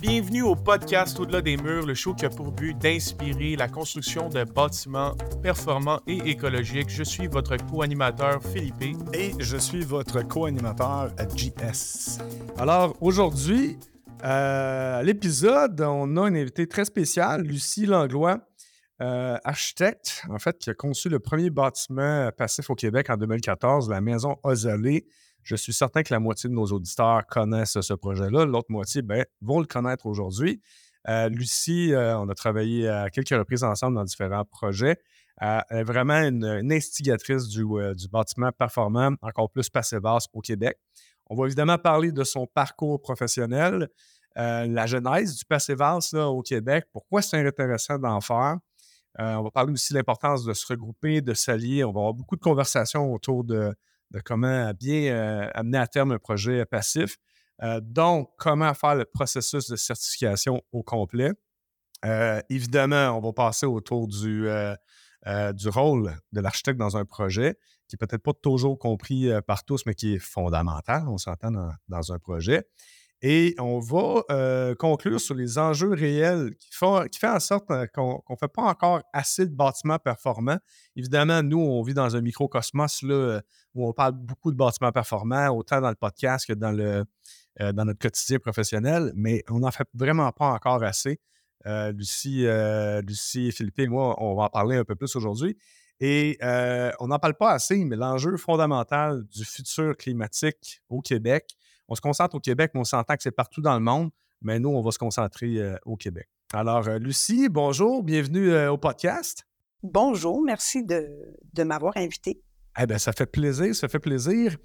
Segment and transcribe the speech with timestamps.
[0.00, 4.28] Bienvenue au podcast Au-delà des murs, le show qui a pour but d'inspirer la construction
[4.30, 6.88] de bâtiments performants et écologiques.
[6.88, 8.96] Je suis votre co-animateur Philippe.
[9.12, 12.18] Et je suis votre co-animateur JS.
[12.56, 13.78] Alors aujourd'hui,
[14.24, 18.38] euh, à l'épisode, on a une invitée très spéciale, Lucie Langlois,
[19.00, 23.88] euh, architecte, en fait, qui a conçu le premier bâtiment passif au Québec en 2014,
[23.88, 25.06] la maison Ozalé.
[25.42, 28.44] Je suis certain que la moitié de nos auditeurs connaissent ce projet-là.
[28.44, 30.60] L'autre moitié ben, vont le connaître aujourd'hui.
[31.08, 34.98] Euh, Lucie, euh, on a travaillé à quelques reprises ensemble dans différents projets.
[35.40, 40.76] elle est vraiment une, instigatrice du, du, bâtiment performant, encore plus passé-basse au Québec.
[41.30, 43.88] On va évidemment parler de son parcours professionnel,
[44.36, 48.58] la genèse du passé-basse au Québec, pourquoi c'est intéressant d'en faire?
[49.18, 51.84] On va parler aussi de l'importance de se regrouper, de s'allier.
[51.84, 53.74] On va avoir beaucoup de conversations autour de,
[54.24, 57.16] comment bien euh, amener à terme un projet passif.
[57.62, 61.32] Euh, donc, comment faire le processus de certification au complet?
[62.04, 64.48] Euh, évidemment, on va passer autour du,
[65.52, 69.84] du rôle de l'architecte dans un projet, qui n'est peut-être pas toujours compris par tous,
[69.84, 71.50] mais qui est fondamental, on s'entend
[71.88, 72.66] dans, un projet.
[73.22, 77.70] Et on va euh, conclure sur les enjeux réels qui font, qui fait en sorte
[77.70, 80.58] euh, qu'on ne fait pas encore assez de bâtiments performants.
[80.96, 83.40] Évidemment, nous, on vit dans un microcosmos là, euh,
[83.74, 87.04] où on parle beaucoup de bâtiments performants, autant dans le podcast que dans, le,
[87.58, 91.20] dans notre quotidien professionnel, mais on n'en fait vraiment pas encore assez.
[91.66, 92.46] Lucie,
[93.06, 95.56] Lucie, Philippe et moi, on va en parler un peu plus aujourd'hui.
[96.00, 96.36] Et
[96.98, 101.54] on n'en parle pas assez, mais l'enjeu fondamental du futur climatique au Québec,
[101.90, 104.10] on se concentre au Québec, mais on s'entend que c'est partout dans le monde.
[104.42, 106.28] Mais nous, on va se concentrer euh, au Québec.
[106.52, 109.44] Alors, euh, Lucie, bonjour, bienvenue euh, au podcast.
[109.82, 112.40] Bonjour, merci de, m'avoir invité.
[112.80, 114.56] Eh bien, ça fait plaisir, ça fait plaisir.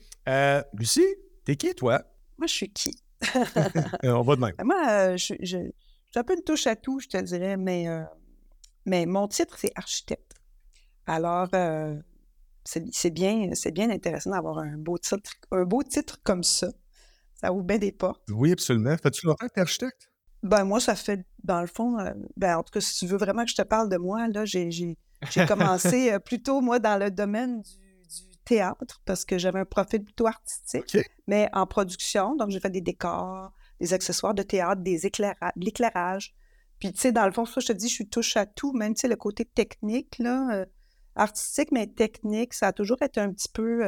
[0.74, 1.06] Lucie,
[1.44, 2.04] t'es qui, toi?
[2.38, 2.96] Moi, je suis qui?
[4.04, 4.54] on va de même.
[4.58, 5.74] Ben, moi, je, je, suis
[6.16, 7.88] un peu une touche à tout, je te dirais, mais,
[8.86, 10.34] mais mon titre, c'est architecte.
[11.08, 11.50] Alors,
[12.66, 16.68] c'est bien, bien intéressant d'avoir un beau titre, un beau titre comme ça.
[17.36, 18.24] Ça ouvre bien des portes.
[18.30, 18.96] Oui, absolument.
[18.98, 20.10] Fais-tu longtemps que tu es architecte?
[20.46, 23.18] Ben, moi, ça fait, dans le fond, euh, ben, en tout cas, si tu veux
[23.18, 24.96] vraiment que je te parle de moi, là, j'ai
[25.48, 27.70] commencé euh, plutôt, moi, dans le domaine du,
[28.46, 32.36] théâtre, parce que j'avais un profil plutôt artistique, mais en production.
[32.36, 36.36] Donc, j'ai fait des décors, des accessoires de théâtre, des de l'éclairage.
[36.78, 38.72] Puis, tu sais, dans le fond, ça, je te dis, je suis touche à tout,
[38.74, 40.66] même, tu sais, le côté technique, là, euh,
[41.16, 43.82] artistique, mais technique, ça a toujours été un petit peu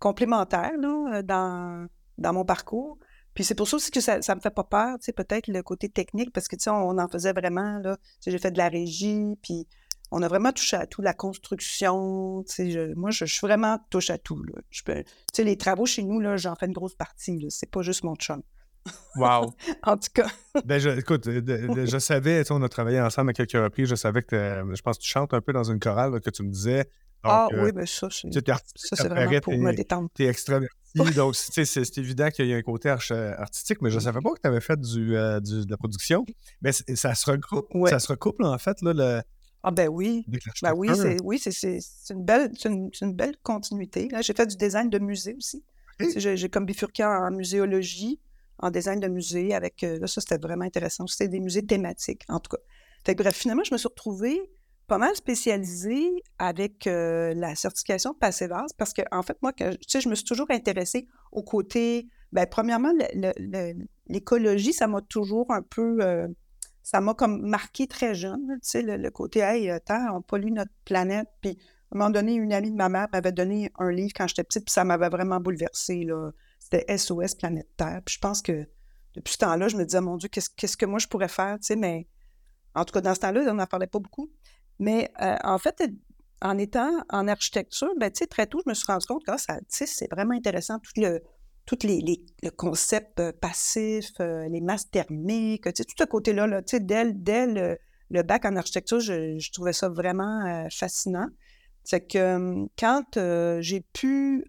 [0.00, 1.86] complémentaire, là, dans
[2.18, 2.98] dans mon parcours.
[3.34, 5.48] Puis c'est pour ça aussi que ça ne me fait pas peur, tu sais, peut-être
[5.48, 7.98] le côté technique, parce que, tu sais, on en faisait vraiment, là.
[8.24, 9.66] j'ai fait de la régie, puis
[10.12, 14.10] on a vraiment touché à tout, la construction, tu sais, moi, je, suis vraiment touche
[14.10, 14.60] à tout, là.
[14.70, 17.48] Je peux, tu sais, les travaux chez nous, là, j'en fais une grosse partie, là.
[17.50, 18.42] C'est pas juste mon chum.
[19.16, 19.54] Wow!
[19.82, 20.28] en tout cas.
[20.64, 24.64] ben, je, écoute, je savais, on a travaillé ensemble à quelques reprises, je savais que,
[24.72, 26.88] je pense que tu chantes un peu dans une chorale, que tu me disais.
[27.24, 30.08] Ah oui, mais ça, c'est vraiment pour me détendre.
[30.14, 30.74] Tu es extraverti,
[31.16, 34.40] donc, c'est évident qu'il y a un côté artistique, mais je ne savais pas que
[34.40, 36.24] tu avais fait du, euh, de la production.
[36.62, 39.22] Mais ça se regroupe, ça se recouple, en fait, là, le,
[39.66, 40.26] ah ben oui,
[40.62, 41.80] ben oui, c'est oui, c'est
[42.10, 44.10] une belle une, une, belle continuité.
[44.20, 45.64] J'ai fait du design de musée aussi.
[46.16, 48.20] J'ai comme bifurqué en muséologie,
[48.58, 51.06] en design de musée avec euh, là ça c'était vraiment intéressant.
[51.06, 52.62] C'était des musées thématiques en tout cas.
[53.06, 54.38] Fait bref, finalement je me suis retrouvée
[54.86, 60.08] pas mal spécialisée avec la certification Passivas parce que, en fait, moi, tu sais, je
[60.08, 62.08] me suis toujours intéressée au côté.
[62.32, 62.92] Bien, premièrement,
[64.08, 65.98] l'écologie, ça m'a toujours un peu.
[66.82, 70.72] Ça m'a comme marqué très jeune, tu sais, le, côté, hey, Terre, on pollue notre
[70.84, 71.28] planète.
[71.40, 71.58] Puis,
[71.90, 74.44] à un moment donné, une amie de ma mère m'avait donné un livre quand j'étais
[74.44, 76.30] petite, puis ça m'avait vraiment bouleversée, là.
[76.58, 78.02] C'était SOS Planète Terre.
[78.04, 78.66] Puis, je pense que
[79.14, 81.66] depuis ce temps-là, je me disais, mon Dieu, qu'est-ce que moi je pourrais faire, tu
[81.66, 82.06] sais, mais
[82.74, 84.30] en tout cas, dans ce temps-là, on n'en parlait pas beaucoup.
[84.78, 85.82] Mais euh, en fait,
[86.42, 90.10] en étant en architecture, ben, très tôt, je me suis rendu compte que ah, c'est
[90.10, 91.20] vraiment intéressant, tout le,
[91.66, 92.02] tout les,
[92.42, 97.46] le concept euh, passif, euh, les masses thermiques, tout ce côté-là, là, dès, dès
[98.10, 101.28] le, bac en architecture, je, je trouvais ça vraiment fascinant.
[101.82, 103.18] C'est que quand
[103.60, 104.44] j'ai pu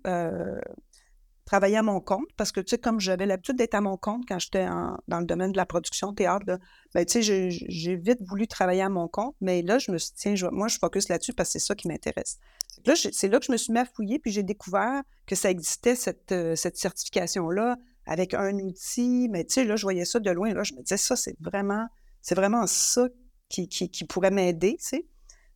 [1.46, 4.24] travailler à mon compte parce que, tu sais, comme j'avais l'habitude d'être à mon compte
[4.28, 6.46] quand j'étais dans le domaine de la production théâtre,
[6.94, 10.12] ben, tu sais, j'ai vite voulu travailler à mon compte, mais là, je me suis
[10.12, 12.40] dit, tiens, moi, je focus là-dessus parce que c'est ça qui m'intéresse.
[12.86, 15.50] Là, c'est là que je me suis mis à fouiller, puis j'ai découvert que ça
[15.50, 20.20] existait, cette, euh, cette certification-là, avec un outil, mais tu sais, là, je voyais ça
[20.20, 21.88] de loin, là, je me disais, ça, c'est vraiment,
[22.32, 23.08] vraiment ça
[23.50, 25.06] qui, qui, qui pourrait m'aider, tu sais.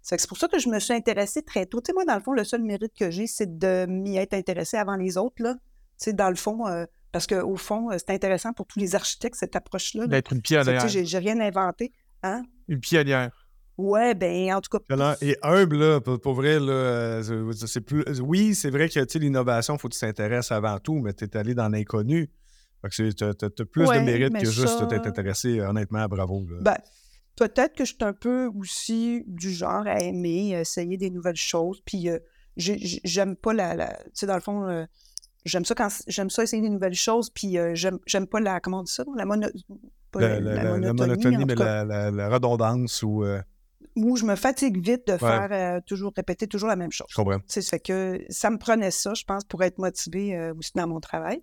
[0.02, 1.82] C'est pour ça que je me suis intéressée très tôt.
[1.82, 4.34] Tu sais, moi, dans le fond, le seul mérite que j'ai, c'est de m'y être
[4.34, 5.56] intéressée avant les autres, là.
[6.00, 8.96] Tu sais, dans le fond, euh, parce qu'au fond, euh, c'est intéressant pour tous les
[8.96, 10.08] architectes, cette approche-là.
[10.08, 10.90] D'être une pionnière.
[10.90, 11.92] Sais, j'ai rien inventé.
[12.24, 12.44] Hein?
[12.68, 13.32] Une pionnière.
[13.78, 15.16] Ouais, ben en tout cas.
[15.22, 18.04] Et humble, là, pour, vrai, là, euh, c'est plus.
[18.20, 21.38] Oui, c'est vrai que l'innovation, il faut que tu t'intéresses avant tout, mais tu es
[21.38, 22.30] allé dans l'inconnu.
[22.92, 26.46] Tu as, plus de mérite que juste t'être intéressé, honnêtement, bravo.
[26.62, 26.78] Ben,
[27.38, 31.82] peut-être que je suis un peu aussi du genre à aimer, essayer des nouvelles choses.
[31.86, 32.20] Puis euh,
[32.58, 33.94] j'aime pas la.
[33.96, 34.86] tu sais, dans le fond, euh,
[35.46, 37.30] j'aime ça quand j'aime ça essayer des nouvelles choses.
[37.30, 38.60] Puis euh, j'aime pas la.
[38.60, 39.04] Comment on dit ça?
[39.16, 39.48] La, mono,
[40.16, 43.26] la, monotonie, mais la, redondance ou.
[43.96, 47.08] Où je me fatigue vite de faire toujours répéter toujours la même chose.
[47.10, 47.40] Je comprends.
[47.48, 51.00] Ça fait que ça me prenait ça, je pense, pour être motivé aussi dans mon
[51.00, 51.42] travail.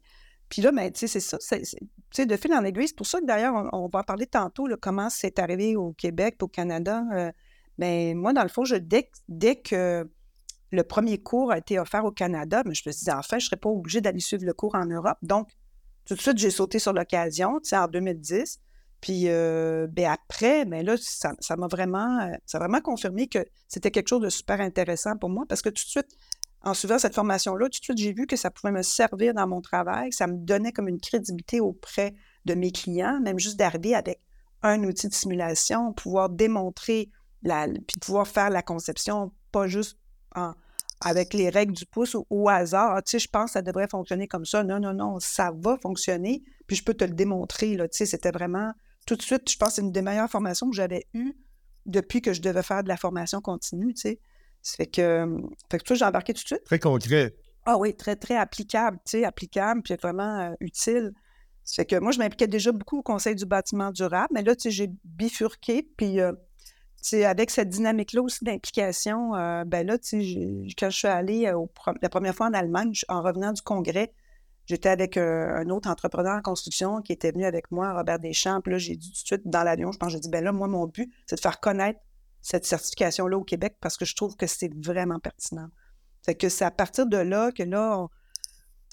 [0.49, 1.39] Puis là, ben, tu sais, c'est ça.
[1.39, 1.65] Tu
[2.13, 4.67] sais, de fil en aiguille, c'est pour ça que d'ailleurs, on, va en parler tantôt,
[4.67, 7.03] là, comment c'est arrivé au Québec, au Canada.
[7.13, 7.33] Euh,
[7.79, 10.09] ben, moi, dans le fond, je, dès, dès, que
[10.73, 13.47] le premier cours a été offert au Canada, mais je me disais, en fait, je
[13.47, 15.19] ne serais pas obligée d'aller suivre le cours en Europe.
[15.23, 15.49] Donc,
[16.05, 18.61] tout de suite, j'ai sauté sur l'occasion, tu sais, en 2010.
[19.01, 24.09] Puis euh, ben après, ben là, ça m'a vraiment, euh, vraiment confirmé que c'était quelque
[24.09, 26.09] chose de super intéressant pour moi parce que tout de suite,
[26.63, 29.47] en suivant cette formation-là, tout de suite, j'ai vu que ça pouvait me servir dans
[29.47, 32.15] mon travail, ça me donnait comme une crédibilité auprès
[32.47, 34.21] de mes clients, même juste d'arriver avec
[34.63, 37.11] un outil de simulation, pouvoir démontrer,
[37.43, 39.99] puis pouvoir faire la conception, pas juste
[41.01, 42.97] avec les règles du pouce ou au hasard.
[42.97, 44.65] Ah, tu sais, je pense que ça devrait fonctionner comme ça.
[44.65, 47.77] Non, non, non, ça va fonctionner, puis je peux te le démontrer.
[47.77, 48.73] Là, tu sais, c'était vraiment,
[49.07, 51.35] tout de suite, je pense que c'est une des meilleures formations que j'avais eues
[51.85, 54.21] depuis que je devais faire de la formation continue, tu sais.
[54.63, 55.27] Ça fait que,
[55.71, 56.65] fait que j'ai embarqué tout de suite.
[56.65, 57.37] Très concret.
[57.67, 61.13] Ah oui, très, très applicable, tu sais, applicable, puis vraiment euh, utile.
[61.63, 64.57] Ça fait que moi, je m'impliquais déjà beaucoup au Conseil du bâtiment durable, mais là,
[64.57, 66.33] tu sais, j'ai bifurqué, puis, euh,
[67.13, 71.53] avec cette dynamique-là aussi d'implication, euh, ben là, quand je suis allée
[72.03, 74.13] la première fois en Allemagne, en revenant du congrès,
[74.67, 78.73] j'étais avec un autre entrepreneur en construction qui était venu avec moi, Robert Deschamps, puis
[78.73, 80.67] là, j'ai dit tout de suite dans l'avion, je pense, j'ai dit, ben là, moi,
[80.67, 82.01] mon but, c'est de faire connaître
[82.47, 85.69] cette certification-là au Québec parce que je trouve que c'est vraiment pertinent.
[86.23, 88.07] C'est que c'est à partir de là que là,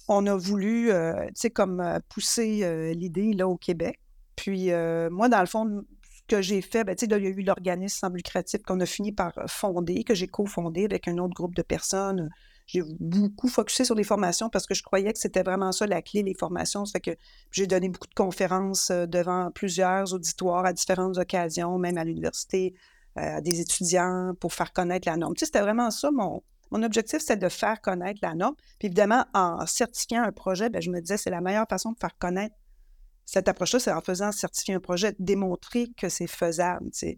[0.07, 3.99] on, a voulu, euh, tu sais, comme euh, pousser euh, l'idée là au Québec.
[4.35, 4.71] Puis
[5.11, 5.85] moi, dans le fond,
[6.27, 9.11] que j'ai fait, ben, sais, il y a eu l'organisme sans lucratif qu'on a fini
[9.11, 12.29] par fonder, que j'ai cofondé avec un autre groupe de personnes.
[12.65, 16.01] J'ai beaucoup focusé sur les formations parce que je croyais que c'était vraiment ça la
[16.01, 16.85] clé, les formations.
[16.85, 17.21] Ça fait que
[17.51, 22.73] j'ai donné beaucoup de conférences devant plusieurs auditoires à différentes occasions, même à l'université,
[23.17, 25.33] euh, à des étudiants pour faire connaître la norme.
[25.35, 26.41] Tu sais, c'était vraiment ça mon,
[26.71, 28.55] mon objectif, c'était de faire connaître la norme.
[28.79, 31.97] Puis évidemment, en certifiant un projet, bien, je me disais, c'est la meilleure façon de
[31.99, 32.55] faire connaître
[33.25, 36.89] cette approche-là, c'est en faisant certifier un projet, démontrer que c'est faisable.
[36.93, 37.17] Fait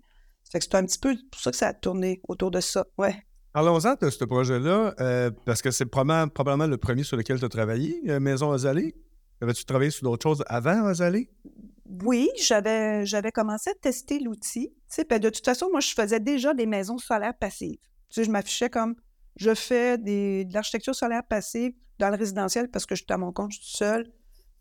[0.60, 2.86] que c'est un petit peu pour ça que ça a tourné autour de ça.
[2.98, 3.16] Ouais.
[3.54, 7.46] Parlons-en de ce projet-là, euh, parce que c'est probablement, probablement, le premier sur lequel tu
[7.46, 8.96] as travaillé, euh, Maison Azalée.
[9.42, 11.30] Avais-tu travaillé sur d'autres choses avant Azalée?
[12.04, 14.74] oui, j'avais, j'avais commencé à tester l'outil.
[14.98, 17.78] De toute façon, moi, je faisais déjà des maisons solaires passives.
[18.10, 18.96] Je m'affichais comme
[19.36, 23.32] je fais des, de l'architecture solaire passive dans le résidentiel parce que j'étais à mon
[23.32, 24.12] compte, je suis seule.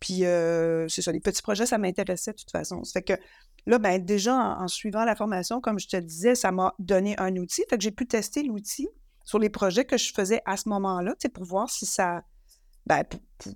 [0.05, 2.85] Puis, euh, c'est ça, les petits projets, ça m'intéressait de toute façon.
[2.85, 3.23] Ça fait que
[3.65, 7.35] là, ben, déjà, en, suivant la formation, comme je te disais, ça m'a donné un
[7.37, 7.63] outil.
[7.71, 8.87] Fait que j'ai pu tester l'outil
[9.25, 12.23] sur les projets que je faisais à ce moment-là, pour voir si ça,
[12.85, 13.03] ben,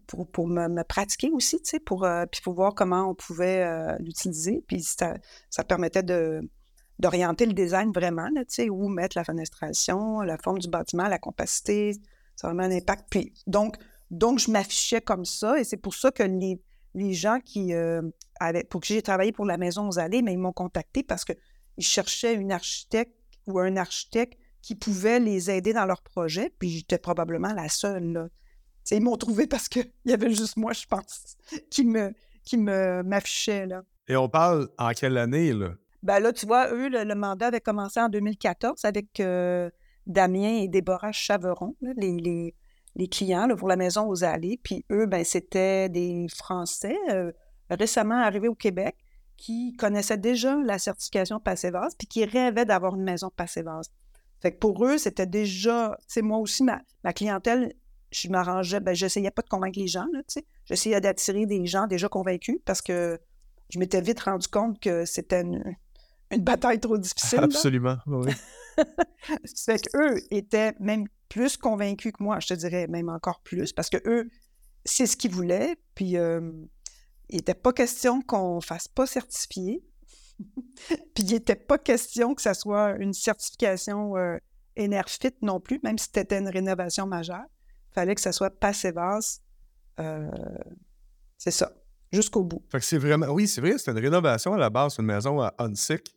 [0.07, 4.65] pour, pour, me, pratiquer aussi, pour, euh, puis pour voir comment on pouvait euh, l'utiliser.
[4.67, 5.19] Puis ça,
[5.51, 6.41] ça permettait de,
[6.99, 11.93] d'orienter le design vraiment, sais, où mettre la fenestration, la forme du bâtiment, la compacité,
[12.37, 13.05] ça a vraiment un impact.
[13.11, 13.77] Puis donc,
[14.11, 16.61] donc je m'affichais comme ça et c'est pour ça que les,
[16.95, 18.03] les gens qui euh,
[18.41, 21.25] avaient, pour que j'ai travaillé pour la Maison aux Allées, mais ils m'ont contacté parce
[21.25, 21.37] qu'ils
[21.79, 23.15] cherchaient une architecte
[23.47, 28.13] ou un architecte qui pouvait les aider dans leur projet, puis j'étais probablement la seule,
[28.13, 28.29] là
[28.97, 31.37] ils m'ont trouvé parce qu'il y avait juste moi, je pense,
[31.71, 32.13] qui me
[32.45, 33.67] qui me m'affichait.
[33.67, 33.83] Là.
[34.09, 35.75] Et on parle en quelle année, là?
[36.03, 39.69] Ben là, tu vois, eux, le, mandat avait commencé en 2014 avec euh,
[40.07, 42.55] Damien et Déborah Chaveron, les, les,
[43.07, 44.59] clients pour la maison aux allées.
[44.63, 47.31] Puis eux, ben, c'était des Français euh,
[47.71, 48.97] récemment arrivés au Québec
[49.37, 53.93] qui connaissaient déjà la certification Passé-Vase puis qui rêvaient d'avoir une maison Passé-Vase.
[54.41, 57.73] Fait que pour eux, c'était déjà, c'est moi aussi, ma, ma clientèle
[58.11, 60.47] je m'arrangeais, ben, j'essayais pas de convaincre les gens, tu sais.
[60.67, 63.19] J'essayais d'attirer des gens déjà convaincus parce que
[63.71, 65.77] je m'étais vite rendu compte que c'était une,
[66.39, 67.41] bataille trop difficile.
[67.41, 68.33] Absolument, oui.
[69.65, 73.91] fait qu'eux étaient même plus convaincus que moi, je te dirais même encore plus, parce
[73.91, 74.31] que eux,
[74.85, 76.51] c'est ce qu'ils voulaient, puis euh,
[77.29, 79.83] il n'était pas question qu'on ne fasse pas certifier.
[81.15, 84.37] Puis il n'était pas question que ça soit une certification euh,
[84.79, 87.45] Enerfit non plus, même si c'était une rénovation majeure.
[87.91, 89.41] Il fallait que ça soit Passivas.
[89.99, 90.31] Euh,
[91.37, 91.73] c'est ça,
[92.13, 92.63] jusqu'au bout.
[92.71, 95.41] Fait que c'est vraiment, oui, c'est vrai, c'était une rénovation à la base, une maison
[95.41, 96.15] à Hunsick.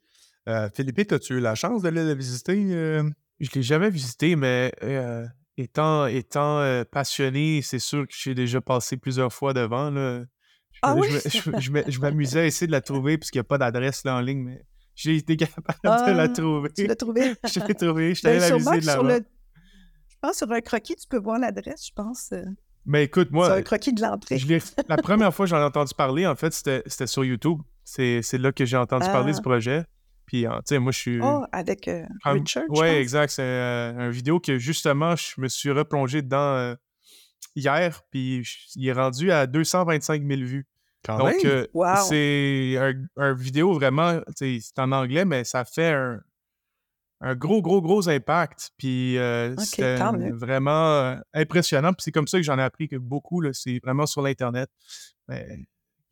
[0.47, 3.01] Euh, Philippe, as-tu eu la chance d'aller la visiter?
[3.41, 3.45] Euh?
[3.45, 4.71] Je ne l'ai jamais visité, mais
[5.57, 9.89] étant, étant passionné, c'est sûr que j'ai déjà passé plusieurs fois devant.
[9.89, 10.23] Là.
[10.81, 11.07] Ah oui?
[11.09, 14.21] Je, m'amusais à essayer de la trouver parce qu'il n'y a pas d'adresse là en
[14.21, 16.69] ligne, mais j'ai été capable de la ah, trouver.
[16.75, 17.33] Tu l'as trouvée?
[17.43, 18.15] je l'ai trouvée.
[18.15, 19.19] Je allé ben, la visiter de là-bas.
[19.19, 22.29] Je pense sur un croquis, tu peux voir l'adresse, je pense.
[22.33, 22.43] Euh.
[22.85, 23.47] Mais écoute, moi.
[23.47, 24.39] C'est un croquis de l'entrée.
[24.87, 27.59] la première fois que j'en ai entendu parler, en fait, c'était sur YouTube.
[27.83, 29.43] C'est là que j'ai entendu parler du ah.
[29.43, 29.85] projet.
[30.31, 31.19] Puis, tu sais, moi, je suis.
[31.21, 32.63] Oh, avec euh, Richard.
[32.69, 33.31] Oui, exact.
[33.31, 36.75] C'est euh, une vidéo que justement, je me suis replongé dedans
[37.55, 38.01] hier.
[38.11, 40.67] Puis, il est rendu à 225 000 vues.
[41.07, 41.65] Donc, euh,
[42.07, 42.77] c'est
[43.17, 45.93] un, vidéo vraiment, c'est en anglais, mais ça fait
[47.21, 48.71] un, gros, gros, gros impact.
[48.77, 49.97] Puis euh, c'est
[50.31, 51.93] vraiment euh, impressionnant.
[51.93, 54.69] Puis c'est comme ça que j'en ai appris que beaucoup, c'est vraiment sur l'Internet.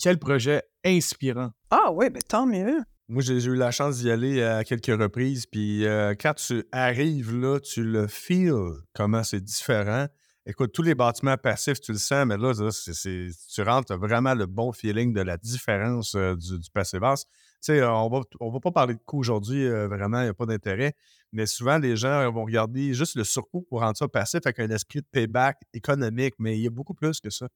[0.02, 1.52] quel projet inspirant.
[1.70, 2.82] Ah oui, ben tant mieux.
[3.10, 5.46] Moi, j'ai eu la chance d'y aller à quelques reprises.
[5.46, 5.84] Puis
[6.20, 10.08] quand tu arrives là, tu le feels, comment c'est différent.
[10.50, 14.34] Écoute, tous les bâtiments passifs, tu le sens, mais là, tu rentres, tu as vraiment
[14.34, 17.25] le bon feeling de la différence euh, du, du passé-basse.
[17.25, 20.30] Tu sais, on va, on va pas parler de coût aujourd'hui, euh, vraiment, il n'y
[20.30, 20.96] a pas d'intérêt.
[21.34, 24.70] Mais souvent, les gens vont regarder juste le surcoût pour rendre ça passif avec un
[24.72, 27.48] esprit de payback économique, mais il y a beaucoup plus que ça.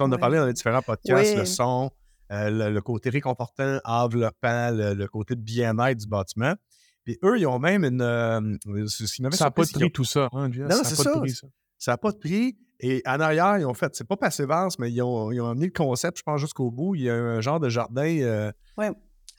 [0.00, 1.90] on a parlé dans les différents podcasts, le son,
[2.32, 6.54] euh, le, côté réconfortant, enveloppant, le, côté de bien-être du bâtiment.
[7.04, 7.98] Puis eux, ils ont même une.
[8.88, 10.28] ça n'a pas de prix, tout ça.
[10.32, 11.12] Hein, non, c'est ça.
[11.78, 12.56] Ça n'a pas de prix.
[12.80, 15.66] Et en arrière, ils ont fait, c'est pas Passivance, mais ils ont, ils ont amené
[15.66, 16.96] le concept, je pense, jusqu'au bout.
[16.96, 18.18] Il y a un genre de jardin.
[18.20, 18.86] Euh, oui,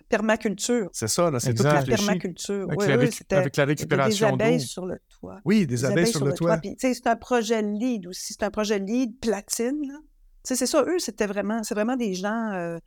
[0.08, 0.90] permaculture.
[0.94, 2.68] C'est ça, c'est toute la permaculture.
[2.70, 5.40] Avec, oui, la, oui, avec la récupération Des abeilles sur le toit.
[5.44, 6.60] Oui, des, abeilles, sur, le, toit.
[6.78, 8.34] c'est un projet lead aussi.
[8.34, 10.00] C'est un projet lead platine.
[10.44, 12.78] C'est ça, eux, c'était vraiment, c'est vraiment des gens euh,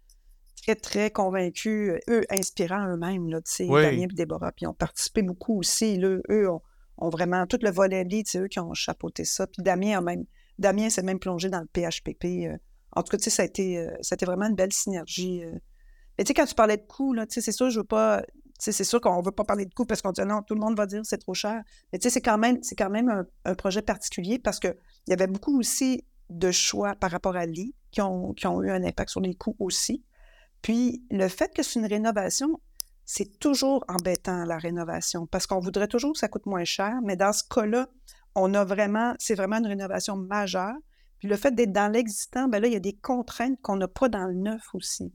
[0.62, 4.52] très, très convaincus, eux, inspirants eux-mêmes, là, tu sais, Damien et Déborah.
[4.52, 5.96] Puis ils ont participé beaucoup aussi.
[5.96, 6.60] Là, eux ont
[6.98, 9.46] ont vraiment tout le volet lead, c'est eux qui ont chapeauté ça.
[9.46, 10.24] Puis Damien a même,
[10.58, 12.24] Damien s'est même plongé dans le PHPP.
[12.24, 12.56] Euh.
[12.92, 15.42] En tout cas, tu sais, ça a été, euh, vraiment une belle synergie.
[16.16, 17.84] Mais tu sais, quand tu parlais de coûts, là, tu sais, c'est sûr, je veux
[17.84, 18.22] pas,
[18.58, 20.60] c'est sûr qu'on ne veut pas parler de coûts parce qu'on dit non, tout le
[20.60, 21.62] monde va dire c'est trop cher.
[21.92, 24.76] Mais tu sais, c'est quand même, c'est quand même un, projet particulier parce qu'il
[25.08, 27.44] y avait beaucoup aussi de choix par rapport à
[27.98, 30.04] ont, qui ont eu un impact sur les coûts aussi.
[30.62, 32.60] Puis le fait que c'est une rénovation,
[33.04, 37.16] c'est toujours embêtant la rénovation parce qu'on voudrait toujours que ça coûte moins cher, mais
[37.16, 37.88] dans ce cas-là,
[38.34, 40.74] on a vraiment, c'est vraiment une rénovation majeure.
[41.18, 43.88] Puis le fait d'être dans l'existant, ben là, il y a des contraintes qu'on n'a
[43.88, 45.14] pas dans le neuf aussi.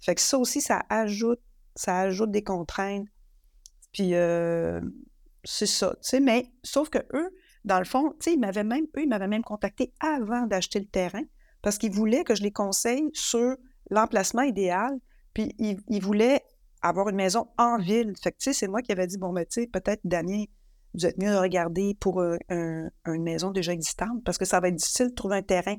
[0.00, 1.40] Fait que ça aussi, ça ajoute,
[1.74, 3.06] ça ajoute des contraintes.
[3.92, 4.80] Puis euh,
[5.44, 7.30] c'est ça, tu sais, mais sauf que eux,
[7.64, 11.22] dans le fond, tu même, eux, ils m'avaient même contacté avant d'acheter le terrain
[11.62, 13.56] parce qu'ils voulaient que je les conseille sur
[13.90, 14.98] l'emplacement idéal.
[15.34, 16.42] Puis ils, voulaient
[16.82, 18.14] avoir une maison en ville.
[18.38, 20.44] Tu c'est moi qui avais dit, bon, ben, tu sais, peut-être, Damien,
[20.94, 24.68] vous êtes mieux de regarder pour euh, une maison déjà existante parce que ça va
[24.68, 25.76] être difficile de trouver un terrain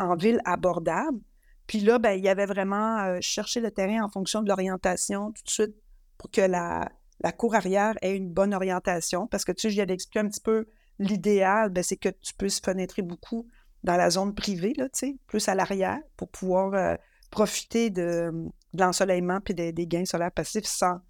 [0.00, 1.18] en ville abordable.
[1.66, 5.32] Puis là, ben, il y avait vraiment euh, cherché le terrain en fonction de l'orientation
[5.32, 5.74] tout de suite
[6.16, 6.88] pour que la,
[7.20, 9.26] la cour arrière ait une bonne orientation.
[9.26, 10.66] Parce que, tu sais, j'y avais expliqué un petit peu
[10.98, 13.46] l'idéal, ben, c'est que tu puisses fenêtrer beaucoup
[13.84, 16.96] dans la zone privée, là, tu sais, plus à l'arrière pour pouvoir euh,
[17.30, 18.32] profiter de,
[18.74, 21.00] de l'ensoleillement puis des, gains solaires passifs sans,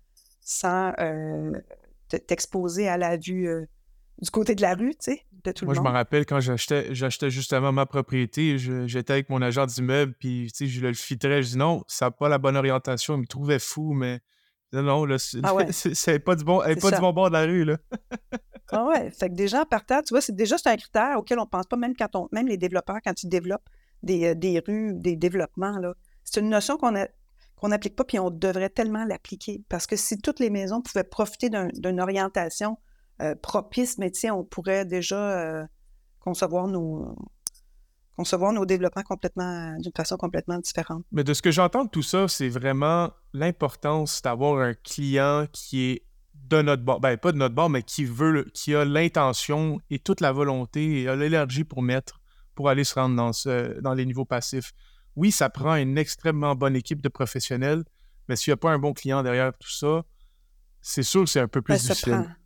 [0.41, 1.53] sans euh,
[2.09, 3.65] t'exposer à la vue euh,
[4.21, 5.85] du côté de la rue, tu sais, de tout Moi, le monde.
[5.85, 10.15] Moi, je me rappelle quand j'achetais, j'achetais justement ma propriété, j'étais avec mon agent d'immeuble,
[10.19, 13.15] puis tu sais, je le filtrais, je dis non, ça n'a pas la bonne orientation.
[13.15, 14.21] Il me trouvait fou, mais
[14.77, 15.55] non, non, là, c'est, ah
[16.25, 17.77] pas du bon, pas du bon bord de la rue, là.
[18.73, 21.39] ah ouais, fait que déjà, en partant, tu vois, c'est déjà c'est un critère auquel
[21.39, 23.69] on pense pas, même quand on, même les développeurs, quand ils développent
[24.03, 27.07] des, euh, des rues, des développements, là, c'est une notion qu'on a,
[27.57, 29.63] qu'on n'applique pas, puis on devrait tellement l'appliquer.
[29.69, 32.79] Parce que si toutes les maisons pouvaient profiter d'une orientation
[33.23, 35.67] euh, propice, mais on pourrait déjà euh,
[36.21, 37.17] concevoir nos
[38.17, 41.05] concevoir nos développements complètement d'une façon complètement différente.
[41.13, 45.85] Mais de ce que j'entends de tout ça, c'est vraiment l'importance d'avoir un client qui
[45.85, 46.03] est
[46.35, 49.99] de notre bord, ben pas de notre bord, mais qui veut, qui a l'intention et
[49.99, 52.21] toute la volonté et a l'énergie pour mettre,
[52.55, 54.73] pour aller se rendre dans, ce, dans les niveaux passifs
[55.17, 57.85] oui, ça prend une extrêmement bonne équipe de professionnels,
[58.29, 60.05] mais s'il n'y a pas un bon client derrière tout ça,
[60.83, 62.37] c'est sûr que c'est un peu plus ben, difficile.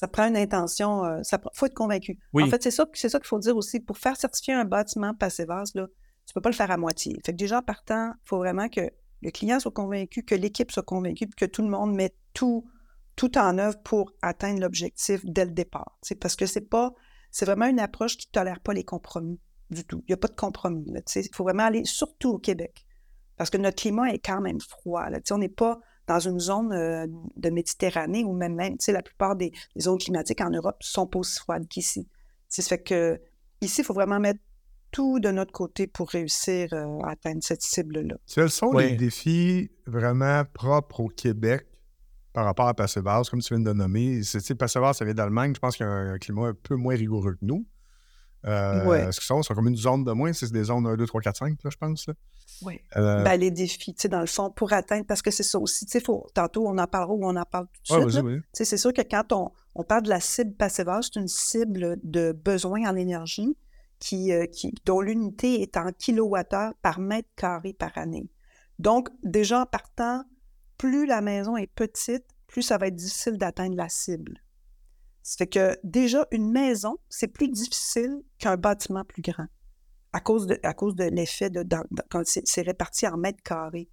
[0.00, 2.18] Ça prend, ça une intention, il euh, faut être convaincu.
[2.32, 3.80] En fait, c'est ça, c'est ça qu'il faut dire aussi.
[3.80, 7.20] Pour faire certifier un bâtiment Passivas, là, tu ne peux pas le faire à moitié.
[7.22, 8.80] Fait que déjà, partant, il faut vraiment que
[9.20, 12.64] le client soit convaincu, que l'équipe soit convaincue, que tout le monde met tout,
[13.14, 15.98] tout en œuvre pour atteindre l'objectif dès le départ.
[16.00, 16.94] C'est parce que c'est pas,
[17.30, 19.38] c'est vraiment une approche qui ne tolère pas les compromis
[19.68, 20.02] du tout.
[20.08, 20.86] Il n'y a pas de compromis.
[21.14, 22.86] Il faut vraiment aller, surtout au Québec,
[23.36, 25.10] parce que notre climat est quand même froid.
[25.10, 25.18] Là.
[25.30, 29.52] On n'est pas dans une zone euh, de Méditerranée ou même, même la plupart des,
[29.78, 32.08] zones climatiques en Europe sont pas aussi froides qu'ici.
[32.48, 33.20] Ça fait que
[33.60, 34.40] ici, il faut vraiment mettre
[34.90, 38.16] tout de notre côté pour réussir euh, à atteindre cette cible-là.
[38.26, 41.66] Quels sont les défis vraiment propres au Québec
[42.32, 44.20] par rapport à Passevas, comme tu viens de nommer?
[44.58, 45.52] Passevas, ça vient d'Allemagne.
[45.54, 47.66] Je pense qu'il y a un, climat un peu moins rigoureux que nous.
[48.46, 50.32] Euh, Est-ce que ça, c'est comme une zone de moins?
[50.32, 52.06] C'est des zones 1, 2, 3, 4, 5, là, je pense.
[52.62, 52.80] Oui.
[52.96, 53.22] Euh...
[53.22, 55.86] Ben, les défis, tu sais, dans le fond, pour atteindre, parce que c'est ça aussi,
[55.86, 56.04] tu sais,
[56.34, 58.22] tantôt, on en parlera ou on en parle tout de suite.
[58.24, 58.40] Oui.
[58.52, 62.32] C'est sûr que quand on, on, parle de la cible Passevas, c'est une cible de
[62.32, 63.56] besoin en énergie
[64.12, 68.30] euh, qui, dont l'unité est en kilowattheure par mètre carré par année.
[68.78, 70.24] Donc, déjà en partant,
[70.78, 74.42] plus la maison est petite, plus ça va être difficile d'atteindre la cible.
[75.22, 79.46] Ça fait que déjà, une maison, c'est plus difficile qu'un bâtiment plus grand
[80.12, 81.64] à cause de, à cause de l'effet de,
[82.08, 83.88] quand c'est réparti en mètres carrés.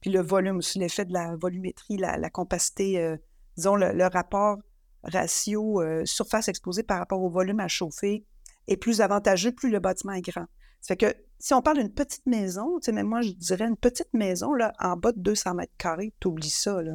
[0.00, 3.16] Puis le volume aussi, l'effet de la volumétrie, la, compacité, euh,
[3.56, 4.58] disons, le, rapport
[5.02, 8.24] ratio euh, surface exposée par rapport au volume à chauffer
[8.66, 10.46] est plus avantageux, plus le bâtiment est grand.
[10.80, 13.66] Ça fait que si on parle d'une petite maison, tu sais, même moi, je dirais
[13.66, 16.92] une petite maison, là, en bas de 200 mètres carrés, tu oublies ça, là.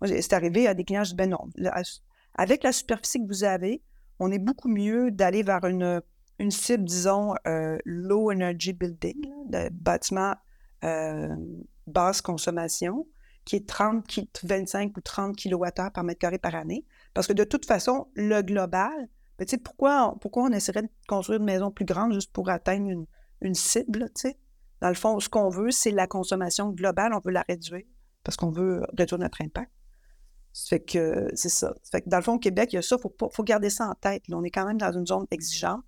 [0.00, 1.48] Moi, c'est arrivé à des clients, je dis, ben non,
[2.34, 3.82] avec la superficie que vous avez,
[4.18, 6.00] on est beaucoup mieux d'aller vers une,
[6.38, 10.34] une cible, disons, euh, low energy building, de bâtiment
[10.84, 11.34] euh,
[11.86, 13.06] basse consommation,
[13.44, 14.04] qui est 30,
[14.44, 16.84] 25 ou 30 kWh par mètre carré par année.
[17.14, 19.08] Parce que de toute façon, le global,
[19.64, 23.06] pourquoi, pourquoi on essaierait de construire une maison plus grande juste pour atteindre une,
[23.40, 24.10] une cible,
[24.80, 27.84] Dans le fond, ce qu'on veut, c'est la consommation globale, on veut la réduire
[28.24, 29.70] parce qu'on veut réduire notre impact.
[30.80, 31.74] Que c'est ça.
[31.90, 33.70] fait que dans le fond, au Québec, il y a ça, il faut, faut, garder
[33.70, 34.22] ça en tête.
[34.30, 35.82] on est quand même dans une zone exigeante.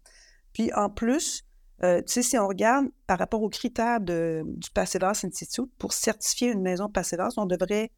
[0.53, 1.45] Puis en plus,
[1.83, 6.63] euh, si on regarde par rapport aux critères de, du Passivas Institute, pour certifier une
[6.63, 7.91] maison Passivas, on devrait,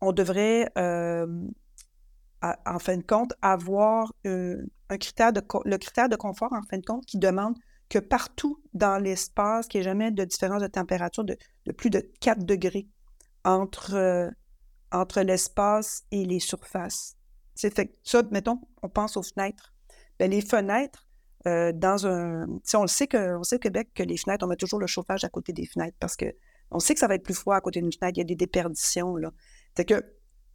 [0.00, 1.26] on devrait euh,
[2.42, 6.78] en fin de compte, avoir euh, un critère de, le critère de confort, en fin
[6.78, 7.56] de compte, qui demande
[7.88, 11.36] que partout dans l'espace, qu'il n'y ait jamais de différence de température de,
[11.76, 12.88] plus de 4 degrés
[13.44, 14.32] entre,
[14.92, 17.16] entre l'espace et les surfaces.
[17.54, 19.74] C'est fait ça, mettons, on pense aux fenêtres.
[20.18, 21.06] Bien, les fenêtres,
[21.46, 22.46] euh, dans un.
[22.74, 25.24] On sait que, on sait au Québec que les fenêtres, on met toujours le chauffage
[25.24, 26.26] à côté des fenêtres parce que
[26.70, 28.24] on sait que ça va être plus froid à côté d'une fenêtre, il y a
[28.24, 29.14] des déperditions.
[29.76, 30.04] C'est que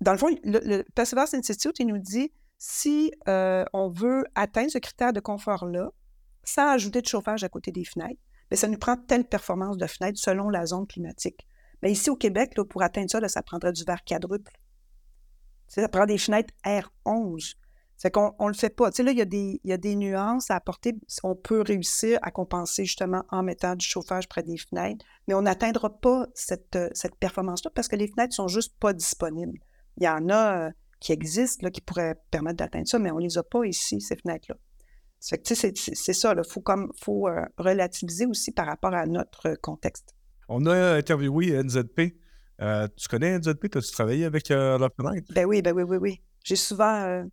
[0.02, 4.70] dans le fond, le, le Perseverance Institute, il nous dit si euh, on veut atteindre
[4.70, 5.90] ce critère de confort-là,
[6.44, 9.88] sans ajouter de chauffage à côté des fenêtres, bien, ça nous prend telle performance de
[9.88, 11.48] fenêtre selon la zone climatique.
[11.82, 14.52] Mais ici, au Québec, pour atteindre ça, ça prendrait du verre quadruple.
[15.68, 17.56] Ça prend des fenêtres R11.
[17.98, 18.90] C'est qu'on ne le fait pas.
[18.90, 20.96] Là, il y, a des, nuances à apporter.
[21.24, 25.44] On peut réussir à compenser justement en mettant du chauffage près des fenêtres, mais on
[25.44, 29.60] n'atteindra pas cette, cette performance-là parce que les fenêtres sont juste pas disponibles.
[29.98, 33.24] Il y en a euh, qui existent, qui pourraient permettre d'atteindre ça, mais on ne
[33.24, 34.56] les a pas ici, ces fenêtres-là.
[35.20, 36.44] C'est ça, il
[37.00, 40.16] faut euh, relativiser aussi par rapport à notre contexte.
[40.54, 42.14] On a interviewé NZP.
[42.62, 43.74] Euh, tu connais NZP?
[43.74, 45.32] As-tu travaillé avec leurs fenêtres?
[45.34, 46.22] Ben oui, ben oui, oui, oui.
[46.44, 47.26] J'ai souvent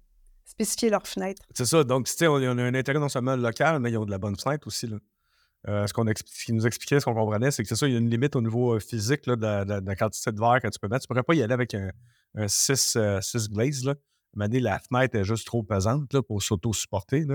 [0.45, 1.43] spécifié leurs fenêtres.
[1.53, 1.83] C'est ça.
[1.83, 4.37] Donc, on, on a un intérêt non seulement local, mais ils ont de la bonne
[4.37, 4.87] fenêtre aussi.
[4.87, 5.87] Là.
[5.89, 8.09] ce qu'on nous expliquait, ce qu'on comprenait, c'est que c'est ça, il y a une
[8.09, 11.05] limite au niveau physique là, de, la, quantité de verre que tu peux mettre.
[11.05, 11.91] Tu ne pourrais pas y aller avec un,
[12.37, 13.85] un 6, euh, glaze.
[13.85, 13.95] Là.
[14.37, 17.27] la fenêtre est juste trop pesante là, pour s'auto-supporter.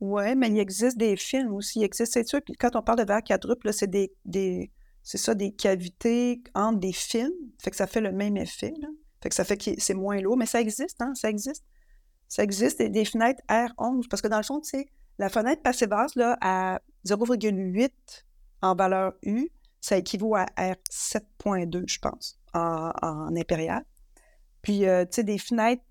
[0.00, 1.80] Oui, mais il existe des films aussi.
[1.80, 4.70] Il existe, c'est sûr, quand on parle de verre quadruple, c'est des, des
[5.02, 7.32] c'est ça, des cavités entre des films.
[7.62, 8.74] Fait que ça fait le même effet.
[9.22, 11.64] Fait que ça fait que c'est moins lourd, mais ça existe, hein, ça existe.
[12.28, 14.86] Ça existe des, fenêtres R11, parce que dans le fond, tu sais,
[15.18, 17.90] la fenêtre passée basse là, à 0,8
[18.62, 23.84] en valeur U, ça équivaut à R7.2, je pense, en, impérial.
[24.62, 25.82] Puis, euh, tu sais, des fenêtres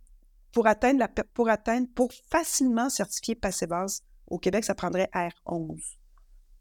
[0.52, 5.98] pour atteindre, la, pour atteindre, pour facilement certifier base au Québec, ça prendrait R11.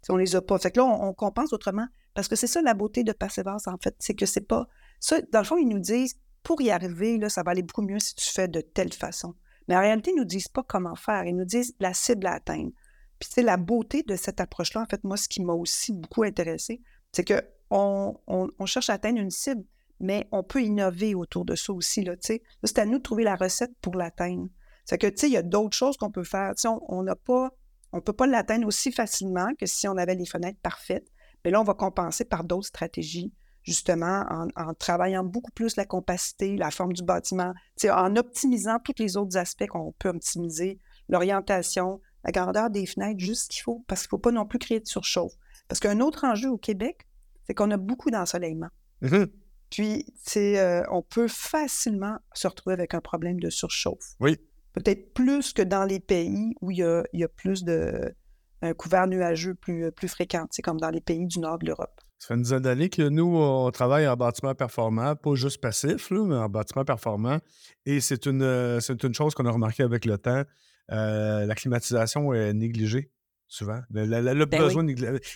[0.03, 0.59] Si on les a pas.
[0.59, 1.87] Fait que là, on, compense autrement.
[2.19, 3.95] Parce que c'est ça la beauté de base en fait.
[4.01, 4.67] C'est que c'est pas.
[4.99, 7.83] Ça, dans le fond, ils nous disent, pour y arriver, là, ça va aller beaucoup
[7.83, 9.37] mieux si tu fais de telle façon.
[9.69, 11.27] Mais en réalité, ils ne nous disent pas comment faire.
[11.27, 12.73] Ils nous disent la cible à atteindre.
[13.21, 16.25] Puis, c'est la beauté de cette approche-là, en fait, moi, ce qui m'a aussi beaucoup
[16.25, 16.81] intéressé,
[17.13, 19.63] c'est qu'on on cherche à atteindre une cible
[20.01, 22.03] mais on peut innover autour de ça aussi.
[22.03, 24.49] Là, c'est à nous de trouver la recette pour l'atteindre.
[24.85, 26.53] C'est que, tu sais, il y a d'autres choses qu'on peut faire.
[26.65, 27.51] on n'a pas,
[27.93, 31.07] on peut pas l'atteindre aussi facilement que si on avait les fenêtres parfaites.
[31.49, 33.33] Mais là, on va compenser par d'autres stratégies,
[33.63, 37.55] justement en, travaillant beaucoup plus la compacité, la forme du bâtiment,
[37.91, 43.45] en optimisant tous les autres aspects qu'on peut optimiser, l'orientation, la grandeur des fenêtres, juste
[43.45, 45.33] ce qu'il faut, parce qu'il ne faut pas non plus créer de surchauffe.
[45.69, 47.09] Parce qu'un autre enjeu au Québec,
[47.47, 48.69] c'est qu'on a beaucoup d'ensoleillement.
[49.01, 49.25] Mmh
[49.71, 50.05] Puis,
[50.37, 54.17] euh, on peut facilement se retrouver avec un problème de surchauffe.
[54.21, 54.37] Oui.
[54.75, 58.15] Peut-être plus que dans les pays où il y a, plus de
[58.63, 62.01] un couvert nuageux plus, plus fréquent, c'est comme dans les pays du nord de l'Europe.
[62.19, 66.11] Ça fait une dizaine d'années que nous, on travaille en bâtiment performant, pas juste passif,
[66.11, 67.39] mais en bâtiment performant.
[67.87, 70.43] Et c'est une, euh, une chose qu'on a remarqué avec le temps.
[70.91, 73.13] Euh, la climatisation est négligée
[73.47, 73.81] souvent.
[73.91, 74.87] Le, ben besoin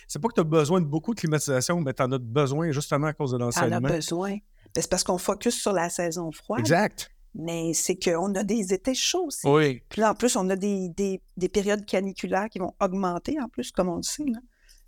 [0.07, 2.71] C'est pas que tu as besoin de beaucoup de climatisation, mais tu en as besoin
[2.71, 3.79] justement à cause de l'enseignement.
[3.79, 4.31] Tu en as besoin.
[4.31, 6.59] Ben, c'est parce qu'on focus sur la saison froide.
[6.59, 7.09] Exact.
[7.35, 9.47] Mais c'est qu'on a des étés chauds aussi.
[9.47, 9.81] Oui.
[9.89, 13.71] Puis là, en plus, on a des, des, périodes caniculaires qui vont augmenter, en plus,
[13.71, 14.25] comme on le sait.
[14.25, 14.39] Là.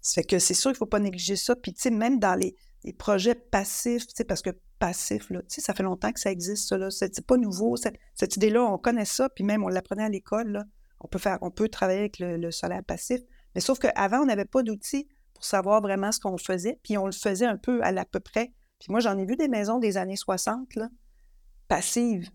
[0.02, 1.56] Ça fait que c'est sûr qu'il ne faut pas négliger ça.
[1.56, 5.42] Puis, tu sais, même dans les, les projets passifs, tu sais, parce que passif, là,
[5.42, 6.92] tu sais, ça fait longtemps que ça existe, ça, là.
[6.92, 7.76] C'est pas nouveau.
[7.76, 10.64] Cette, cette idée-là, on connaît ça, puis même, on l'apprenait à l'école, là.
[11.02, 13.22] On peut, faire, on peut travailler avec le, solaire passif.
[13.54, 17.06] Mais sauf qu'avant, on n'avait pas d'outils pour savoir vraiment ce qu'on faisait, puis on
[17.06, 18.54] le faisait un peu à l'à peu près.
[18.80, 20.90] Puis moi, j'en ai vu des maisons des années 60, là,
[21.68, 22.30] passives,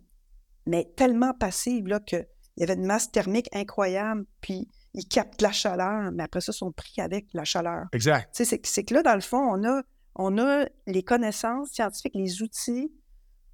[0.66, 5.52] mais tellement passives, là, qu'il y avait une masse thermique incroyable, puis ils captent la
[5.52, 7.86] chaleur, mais après ça, ils sont pris avec la chaleur.
[7.92, 8.28] Exact.
[8.32, 9.82] C'est, c'est que là, dans le fond, on a,
[10.16, 12.92] on a les connaissances scientifiques, les outils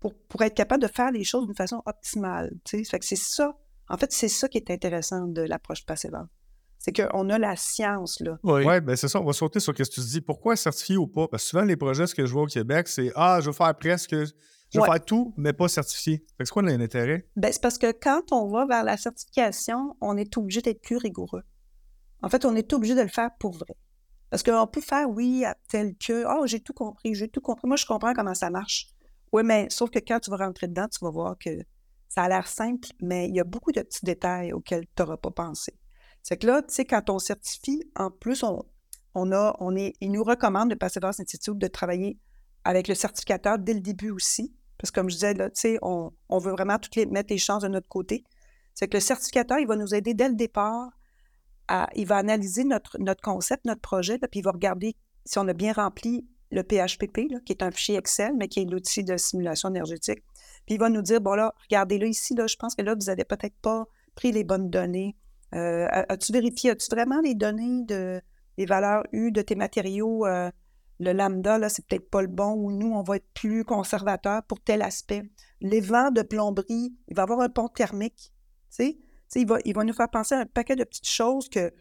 [0.01, 2.53] pour, pour être capable de faire les choses d'une façon optimale.
[2.69, 3.55] Fait que c'est ça
[3.89, 6.13] en fait, c'est ça qui est intéressant de l'approche passive
[6.79, 8.39] C'est qu'on a la science, là.
[8.43, 9.21] Oui, ouais, ben c'est ça.
[9.21, 10.21] On va sauter sur ce que tu dis.
[10.21, 11.29] Pourquoi certifié ou pas?
[11.29, 13.53] Parce que souvent, les projets, ce que je vois au Québec, c'est Ah, je veux
[13.53, 14.15] faire presque,
[14.77, 16.25] je veux faire tout, mais pas certifié.
[16.39, 17.29] C'est quoi l'intérêt?
[17.37, 20.97] Ben, c'est parce que quand on va vers la certification, on est obligé d'être plus
[20.97, 21.43] rigoureux.
[22.23, 23.77] En fait, on est obligé de le faire pour vrai.
[24.31, 27.69] Parce qu'on peut faire, oui, tel que, oh, j'ai tout compris, j'ai tout compris.
[27.69, 28.89] Moi, je comprends comment ça marche.
[29.33, 31.51] Oui, mais sauf que quand tu vas rentrer dedans, tu vas voir que
[32.09, 35.17] ça a l'air simple, mais il y a beaucoup de petits détails auxquels tu n'auras
[35.17, 35.75] pas pensé.
[36.23, 38.65] C'est que là, tu sais, quand on certifie, en plus, on,
[39.15, 42.19] on a, on est, il nous recommande de passer dans Institute de travailler
[42.65, 44.56] avec le certificateur dès le début aussi.
[44.79, 45.49] Parce que comme je disais, là,
[45.83, 48.25] on, on, veut vraiment toutes les, mettre les chances de notre côté.
[48.75, 50.91] C'est que le certificateur, il va nous aider dès le départ.
[51.95, 55.53] Il va analyser notre, notre concept, notre projet, puis il va regarder si on a
[55.53, 59.69] bien rempli le PHPP, qui est un fichier Excel, mais qui est l'outil de simulation
[59.71, 60.23] énergétique.
[60.65, 63.07] Puis il va nous dire, bon là, regardez-le ici, là, je pense que là, vous
[63.07, 65.17] n'avez peut-être pas pris les bonnes données.
[65.55, 68.21] Euh, as-tu vérifié, as-tu vraiment les données de
[68.59, 70.27] valeurs U de tes matériaux?
[70.27, 70.51] Euh,
[70.99, 74.43] le lambda, là, c'est peut-être pas le bon, ou nous, on va être plus conservateur
[74.45, 75.23] pour tel aspect.
[75.61, 78.33] Les vents de plomberie, il va avoir un pont thermique.
[78.71, 81.49] Tu sais, il va, il va nous faire penser à un paquet de petites choses
[81.49, 81.73] que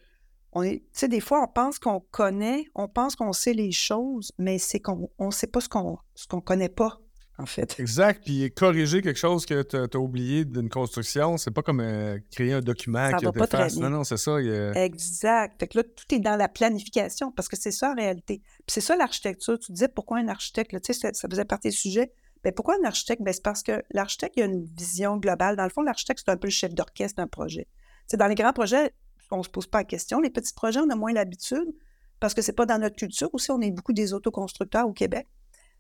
[0.64, 4.58] tu sais, des fois, on pense qu'on connaît, on pense qu'on sait les choses, mais
[4.58, 7.02] c'est qu'on ne sait pas ce qu'on ce qu'on connaît pas
[7.38, 7.80] en fait.
[7.80, 8.24] Exact.
[8.24, 12.54] Puis corriger quelque chose que tu as, oublié d'une construction, c'est pas comme euh, créer
[12.54, 14.38] un document ça qui va pas très Non, non, c'est ça.
[14.76, 15.60] Exact.
[15.60, 18.42] Fait que là, tout est dans la planification parce que c'est ça en réalité.
[18.60, 19.60] Puis c'est ça l'architecture.
[19.60, 22.12] Tu disais pourquoi un architecte, tu sais, ça, faisait partie du sujet.
[22.44, 23.22] Bien, pourquoi un architecte?
[23.24, 25.56] Bien, c'est parce que l'architecte, il a une vision globale.
[25.56, 27.68] Dans le fond, l'architecte, c'est un peu le chef d'orchestre d'un projet.
[28.08, 28.94] C'est dans les grands projets,
[29.32, 30.20] on ne se pose pas la question.
[30.20, 31.74] Les petits projets, on a moins l'habitude
[32.20, 33.30] parce que c'est pas dans notre culture.
[33.34, 35.28] Aussi, on est beaucoup des autoconstructeurs au Québec.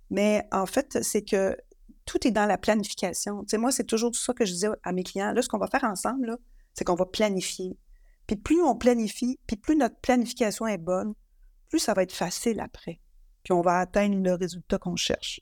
[0.09, 1.57] Mais en fait, c'est que
[2.05, 3.41] tout est dans la planification.
[3.43, 5.33] Tu sais, moi, c'est toujours ça que je dis à mes clients.
[5.33, 6.37] Là, ce qu'on va faire ensemble,
[6.73, 7.77] c'est qu'on va planifier.
[8.27, 11.13] Puis plus on planifie, puis plus notre planification est bonne,
[11.69, 12.99] plus ça va être facile après.
[13.43, 15.39] Puis on va atteindre le résultat qu'on cherche.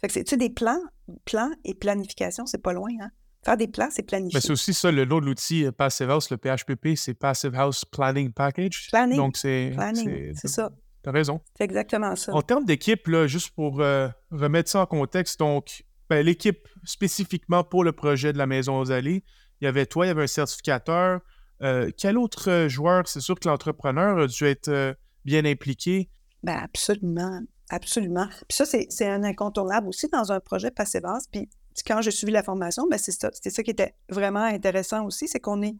[0.00, 0.80] Fait que c'est, tu sais, des plans,
[1.24, 3.10] plans et planification, c'est pas loin, hein?
[3.44, 4.36] Faire des plans, c'est planifier.
[4.36, 7.54] Mais c'est aussi ça, le lot de l'outil euh, Passive House, le PHPP, c'est Passive
[7.56, 8.88] House Planning Package.
[8.88, 9.16] Planning.
[9.16, 9.72] Donc, c'est.
[9.74, 10.70] Planning, c'est ça.
[11.02, 11.40] T'as raison.
[11.56, 12.32] C'est exactement ça.
[12.32, 17.84] En termes d'équipe, juste pour euh, remettre ça en contexte, donc, ben, l'équipe spécifiquement pour
[17.84, 19.24] le projet de la Maison aux Allées,
[19.60, 21.20] il y avait toi, il y avait un certificateur.
[21.62, 23.06] Euh, quel autre joueur?
[23.08, 26.08] C'est sûr que l'entrepreneur a dû être bien impliqué?
[26.42, 28.26] Ben absolument, absolument.
[28.48, 30.72] Puis ça, c'est un incontournable aussi dans un projet
[31.04, 31.24] House.
[31.30, 31.48] Puis
[31.86, 35.28] quand j'ai suivi la formation, ben c'est ça, c'était ça qui était vraiment intéressant aussi,
[35.28, 35.76] c'est qu'on est,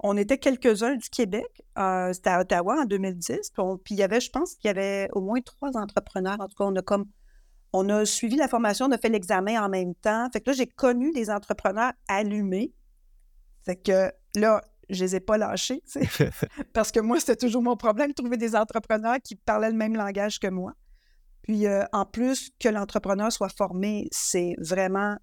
[0.00, 3.52] on était quelques-uns du Québec, euh, c'était à Ottawa en 2010,
[3.84, 6.40] puis, il y avait, je pense qu'il y avait au moins trois entrepreneurs.
[6.40, 7.06] En tout cas, on a comme,
[7.72, 10.28] on a suivi la formation, on a fait l'examen en même temps.
[10.32, 12.72] Fait que là, j'ai connu des entrepreneurs allumés.
[13.64, 15.82] Fait que là, je les ai pas lâchés,
[16.72, 19.96] parce que moi, c'était toujours mon problème, de trouver des entrepreneurs qui parlaient le même
[19.96, 20.72] langage que moi.
[21.42, 25.16] Puis, euh, en plus, que l'entrepreneur soit formé, c'est vraiment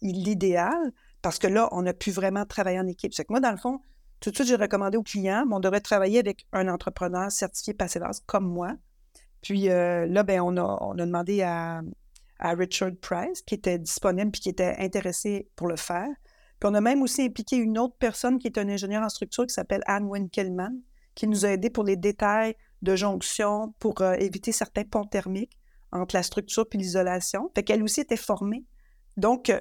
[0.00, 0.92] l'idéal
[1.24, 3.14] parce que là, on a pu vraiment travailler en équipe.
[3.14, 3.80] C'est que moi, dans le fond,
[4.20, 8.20] tout de suite, j'ai recommandé aux clients, on devrait travailler avec un entrepreneur certifié Passivas
[8.26, 8.74] comme moi.
[9.40, 11.80] Puis euh, là, ben, on, a, on a demandé à,
[12.40, 16.10] Richard Price, qui était disponible puis qui était intéressé pour le faire.
[16.60, 19.46] Puis on a même aussi impliqué une autre personne qui est un ingénieur en structure
[19.46, 20.78] qui s'appelle Anne Winkelman,
[21.14, 25.58] qui nous a aidé pour les détails de jonction pour euh, éviter certains ponts thermiques
[25.90, 27.50] entre la structure puis l'isolation.
[27.54, 28.66] Fait qu'elle aussi était formée.
[29.16, 29.60] Donc, euh,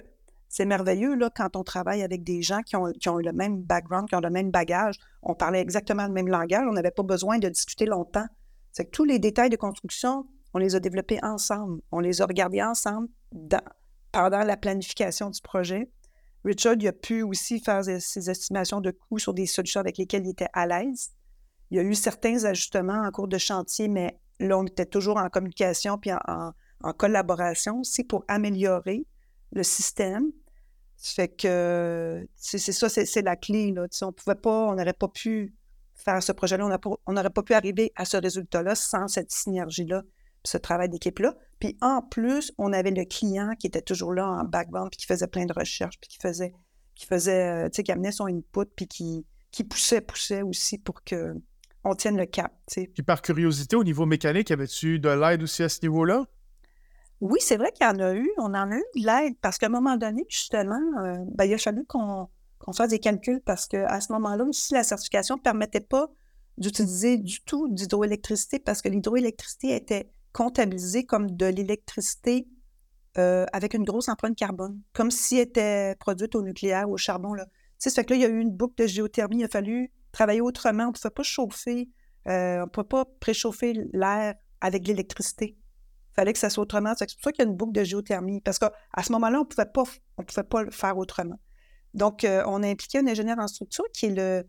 [0.53, 3.63] c'est merveilleux là, quand on travaille avec des gens qui ont, qui ont, le même
[3.63, 4.99] background, qui ont le même bagage.
[5.23, 8.27] On parlait exactement le même langage, on n'avait pas besoin de discuter longtemps.
[8.71, 11.81] C'est que tous les détails de construction, on les a développés ensemble.
[11.91, 13.07] On les a regardés ensemble
[14.11, 15.89] pendant la planification du projet.
[16.45, 20.27] Richard il a pu aussi faire ses estimations de coûts sur des solutions avec lesquelles
[20.27, 21.13] il était à l'aise.
[21.71, 25.17] Il y a eu certains ajustements en cours de chantier, mais là, on était toujours
[25.17, 26.51] en communication puis en,
[26.83, 29.07] en collaboration aussi pour améliorer
[29.51, 30.31] le système.
[30.97, 33.71] Fait que c'est ça, c'est la clé.
[33.71, 33.87] Là.
[34.01, 35.53] on pouvait pas, on n'aurait pas pu
[35.95, 40.03] faire ce projet-là, on n'aurait pas pu arriver à ce résultat-là sans cette synergie-là,
[40.43, 41.35] ce travail d'équipe-là.
[41.59, 45.05] Puis en plus, on avait le client qui était toujours là en background, puis qui
[45.05, 46.53] faisait plein de recherches, puis qui faisait,
[46.95, 50.77] qui faisait, euh, tu sais, qui amenait son input, puis qui, qui poussait, poussait aussi
[50.77, 51.35] pour que
[51.85, 52.53] on tienne le cap.
[52.67, 56.25] Puis par curiosité, au niveau mécanique, avais-tu de l'aide aussi à ce niveau-là?
[57.21, 58.29] Oui, c'est vrai qu'il y en a eu.
[58.37, 61.53] On en a eu de l'aide parce qu'à un moment donné, justement, euh, ben, il
[61.53, 62.27] a fallu qu'on
[62.73, 66.09] fasse des calculs parce qu'à ce moment-là aussi, la certification ne permettait pas
[66.57, 72.47] d'utiliser du tout d'hydroélectricité parce que l'hydroélectricité était comptabilisée comme de l'électricité
[73.17, 76.97] euh, avec une grosse empreinte carbone, comme si elle était produite au nucléaire ou au
[76.97, 77.33] charbon.
[77.33, 77.45] Là.
[77.77, 79.37] ça fait que là, il y a eu une boucle de géothermie.
[79.37, 80.85] Il a fallu travailler autrement.
[80.85, 81.89] On ne pouvait pas chauffer,
[82.27, 85.55] euh, on ne pouvait pas préchauffer l'air avec l'électricité.
[86.15, 86.93] Fallait que ça soit autrement.
[86.97, 88.41] C'est pour ça qu'il y a une boucle de géothermie.
[88.41, 88.71] Parce qu'à
[89.03, 89.83] ce moment-là, on ne pouvait pas,
[90.17, 91.39] on pouvait pas le faire autrement.
[91.93, 94.43] Donc, euh, on a impliqué un ingénieur en structure qui est le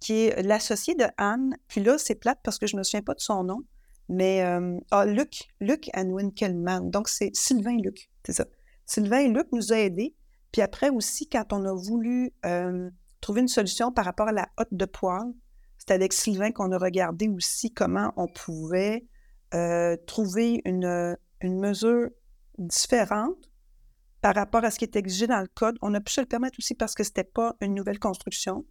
[0.00, 1.56] qui est l'associé de Anne.
[1.68, 3.60] Puis là, c'est plate parce que je ne me souviens pas de son nom.
[4.08, 6.90] Mais euh, ah, Luc, Luc and Winkelmann.
[6.90, 8.10] Donc, c'est Sylvain Luc.
[8.24, 8.46] C'est ça.
[8.86, 10.16] Sylvain et Luc nous ont aidés.
[10.52, 14.48] Puis après aussi, quand on a voulu euh, trouver une solution par rapport à la
[14.56, 15.32] hotte de poêle,
[15.78, 19.06] c'est avec Sylvain qu'on a regardé aussi comment on pouvait
[19.54, 22.10] euh, trouver une, une, mesure
[22.58, 23.50] différente
[24.20, 25.76] par rapport à ce qui est exigé dans le code.
[25.82, 28.64] On a pu se le permettre aussi parce que ce n'était pas une nouvelle construction.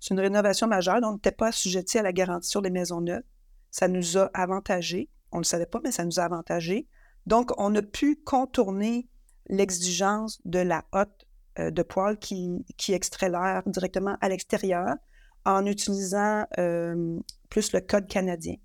[0.00, 3.00] C'est une rénovation majeure, donc on n'était pas assujetti à la garantie sur les maisons
[3.00, 3.22] neuves.
[3.70, 5.08] Ça nous a avantagé.
[5.32, 6.88] On ne le savait pas, mais ça nous a avantagé.
[7.26, 9.08] Donc, on a pu contourner
[9.48, 11.26] l'exigence de la hotte
[11.58, 14.96] euh, de poêle qui, qui extrait l'air directement à l'extérieur
[15.44, 17.18] en utilisant euh,
[17.48, 18.56] plus le code canadien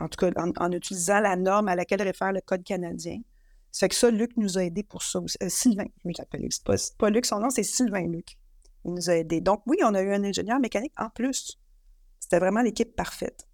[0.00, 3.20] en tout cas en, utilisant la norme à laquelle réfère le Code canadien.
[3.72, 5.20] C'est que ça, Luc nous a aidés pour ça.
[5.42, 6.52] Euh, Sylvain, je l'appelle Luc.
[6.52, 8.36] C'est pas, Luc, son nom, c'est Sylvain Luc.
[8.84, 9.40] Il nous a aidés.
[9.40, 11.58] Donc, oui, on a eu un ingénieur mécanique en plus.
[12.18, 13.46] C'était vraiment l'équipe parfaite.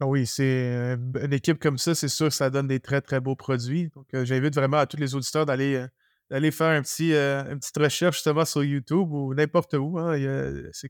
[0.00, 3.00] Ah oui, c'est euh, une équipe comme ça, c'est sûr que ça donne des très,
[3.00, 3.90] très beaux produits.
[3.94, 5.84] Donc, euh, j'invite vraiment à tous les auditeurs d'aller
[6.30, 9.98] d'aller faire un petit, une petite recherche justement sur YouTube ou n'importe où.
[9.98, 10.14] Hein.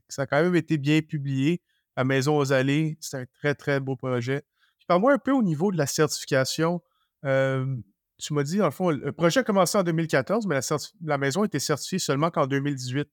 [0.09, 1.61] ça a quand même été bien publié
[1.95, 2.97] à Maison aux Allées.
[2.99, 4.43] C'est un très, très beau projet.
[4.89, 6.81] Parle-moi un peu au niveau de la certification.
[7.21, 10.59] tu m'as dit, dans le fond, le projet a commencé en 2014, mais
[11.03, 13.07] la, maison a été certifiée seulement qu'en 2018.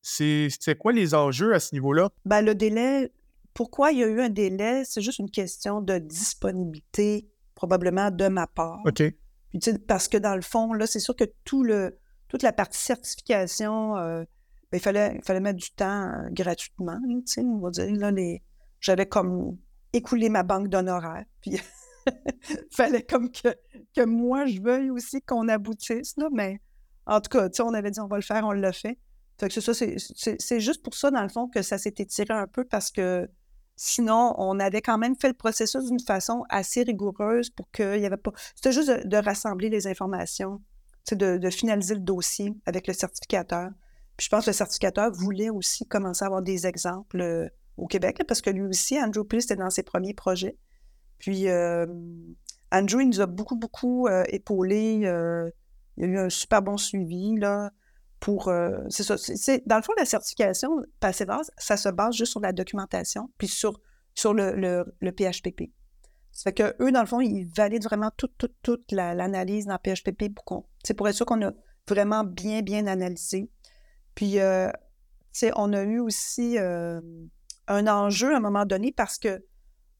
[0.00, 2.08] C'est quoi les enjeux à ce niveau-là?
[2.24, 3.12] Ben, le délai,
[3.52, 4.86] pourquoi il y a eu un délai?
[4.86, 8.80] C'est juste une question de disponibilité, probablement de ma part.
[8.86, 9.02] OK.
[9.86, 13.98] parce que dans le fond, là, c'est sûr que tout le, toute la partie certification,
[13.98, 14.24] euh,
[14.72, 16.98] ben, il, fallait, il fallait mettre du temps euh, gratuitement.
[17.36, 18.42] on va dire, là, les,
[18.80, 19.58] j'avais comme
[19.92, 21.24] écouler ma banque d'honoraires.
[21.40, 21.60] Puis,
[22.70, 23.48] fallait comme que,
[23.94, 26.16] que moi, je veuille aussi qu'on aboutisse.
[26.16, 26.60] Là, mais
[27.06, 28.98] en tout cas, on avait dit on va le faire, on l'a fait.
[29.38, 32.46] Fait que ça, c'est juste pour ça, dans le fond, que ça s'est étiré un
[32.46, 33.28] peu parce que
[33.74, 38.06] sinon, on avait quand même fait le processus d'une façon assez rigoureuse pour qu'il n'y
[38.06, 38.32] avait pas.
[38.54, 40.60] C'était juste de, rassembler les informations,
[41.10, 43.70] de, de finaliser le dossier avec le certificateur.
[44.18, 47.48] Puis je pense que le certificateur voulait aussi commencer à avoir des exemples euh,
[47.80, 50.56] au Québec, parce que lui aussi, Andrew Plus, c'était dans ses premiers projets.
[51.18, 51.86] Puis, euh,
[52.70, 55.02] Andrew, il nous a beaucoup, beaucoup euh, épaulé.
[55.04, 55.50] Euh,
[55.96, 57.70] il y a eu un super bon suivi, là,
[58.20, 58.52] pour...
[58.88, 59.16] c'est ça.
[59.66, 63.48] dans le fond, la certification passée base, ça se base juste sur la documentation, puis
[63.48, 63.80] sur,
[64.14, 65.70] sur le, le, PHPP.
[66.32, 69.78] Ça fait que eux, dans le fond, ils valident vraiment toute, toute, toute l'analyse dans
[69.78, 70.64] PHPP pour qu'on...
[70.84, 71.52] C'est pour être sûr qu'on a
[71.88, 73.50] vraiment bien, bien analysé.
[74.14, 74.40] Puis, tu
[75.32, 76.56] sais, on a eu aussi
[77.74, 79.44] un enjeu à un moment donné parce que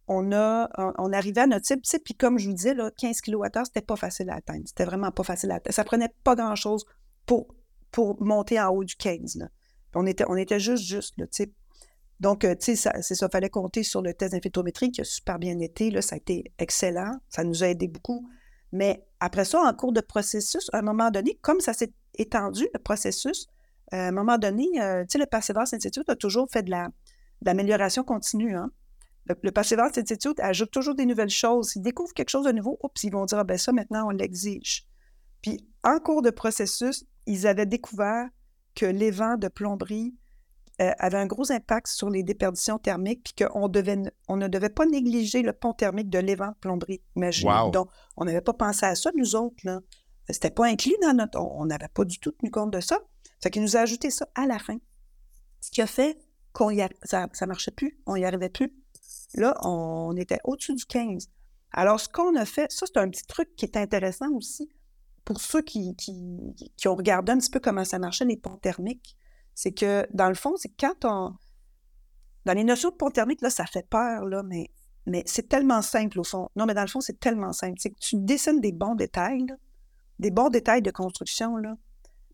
[0.08, 3.46] on a on arrivait à notre cible, puis comme je vous disais, là, 15 kWh,
[3.64, 4.64] c'était pas facile à atteindre.
[4.66, 5.74] C'était vraiment pas facile à atteindre.
[5.74, 6.84] Ça prenait pas grand-chose
[7.26, 7.54] pour,
[7.92, 9.48] pour monter en haut du 15.
[9.94, 11.26] On, était, on était juste, juste, là,
[12.18, 15.04] Donc, euh, tu sais, c'est ça, il fallait compter sur le test d'infiltrométrie qui a
[15.04, 15.92] super bien été.
[15.92, 17.12] Là, ça a été excellent.
[17.28, 18.28] Ça nous a aidé beaucoup.
[18.72, 22.68] Mais après ça, en cours de processus, à un moment donné, comme ça s'est étendu,
[22.74, 23.46] le processus,
[23.92, 26.70] euh, à un moment donné, euh, tu sais, le Perseverance Institute a toujours fait de
[27.42, 28.56] l'amélioration continue.
[28.56, 28.70] Hein?
[29.26, 31.74] Le, le Perseverance Institute ajoute toujours des nouvelles choses.
[31.76, 34.10] Ils découvrent quelque chose de nouveau, oups, ils vont dire, ah, ben ça, maintenant, on
[34.10, 34.86] l'exige.
[35.42, 38.28] Puis, en cours de processus, ils avaient découvert
[38.74, 40.14] que les vents de plomberie
[40.80, 43.70] euh, avait un gros impact sur les déperditions thermiques, puis qu'on
[44.28, 47.02] on ne devait pas négliger le pont thermique de l'évent plomberie.
[47.16, 47.70] Imaginez.
[47.72, 49.58] Donc, on n'avait pas pensé à ça, nous autres.
[49.64, 49.80] Là.
[50.28, 51.38] C'était pas inclus dans notre.
[51.38, 52.98] On n'avait pas du tout tenu compte de ça.
[53.42, 54.78] Fait qu'il nous a ajouté ça à la fin.
[55.60, 56.18] Ce qui a fait
[56.52, 58.72] qu'on y ça ne marchait plus, on n'y arrivait plus.
[59.34, 61.28] Là, on était au-dessus du 15.
[61.72, 64.68] Alors, ce qu'on a fait, ça, c'est un petit truc qui est intéressant aussi
[65.24, 65.94] pour ceux qui,
[66.86, 69.16] ont regardé un petit peu comment ça marchait, les ponts thermiques.
[69.54, 71.36] C'est que, dans le fond, c'est quand on.
[72.46, 74.70] Dans les notions de pont thermique, là, ça fait peur, là, mais,
[75.26, 76.48] c'est tellement simple au fond.
[76.56, 77.78] Non, mais dans le fond, c'est tellement simple.
[77.78, 79.46] C'est que tu dessines des bons détails,
[80.18, 81.76] des bons détails de construction, là.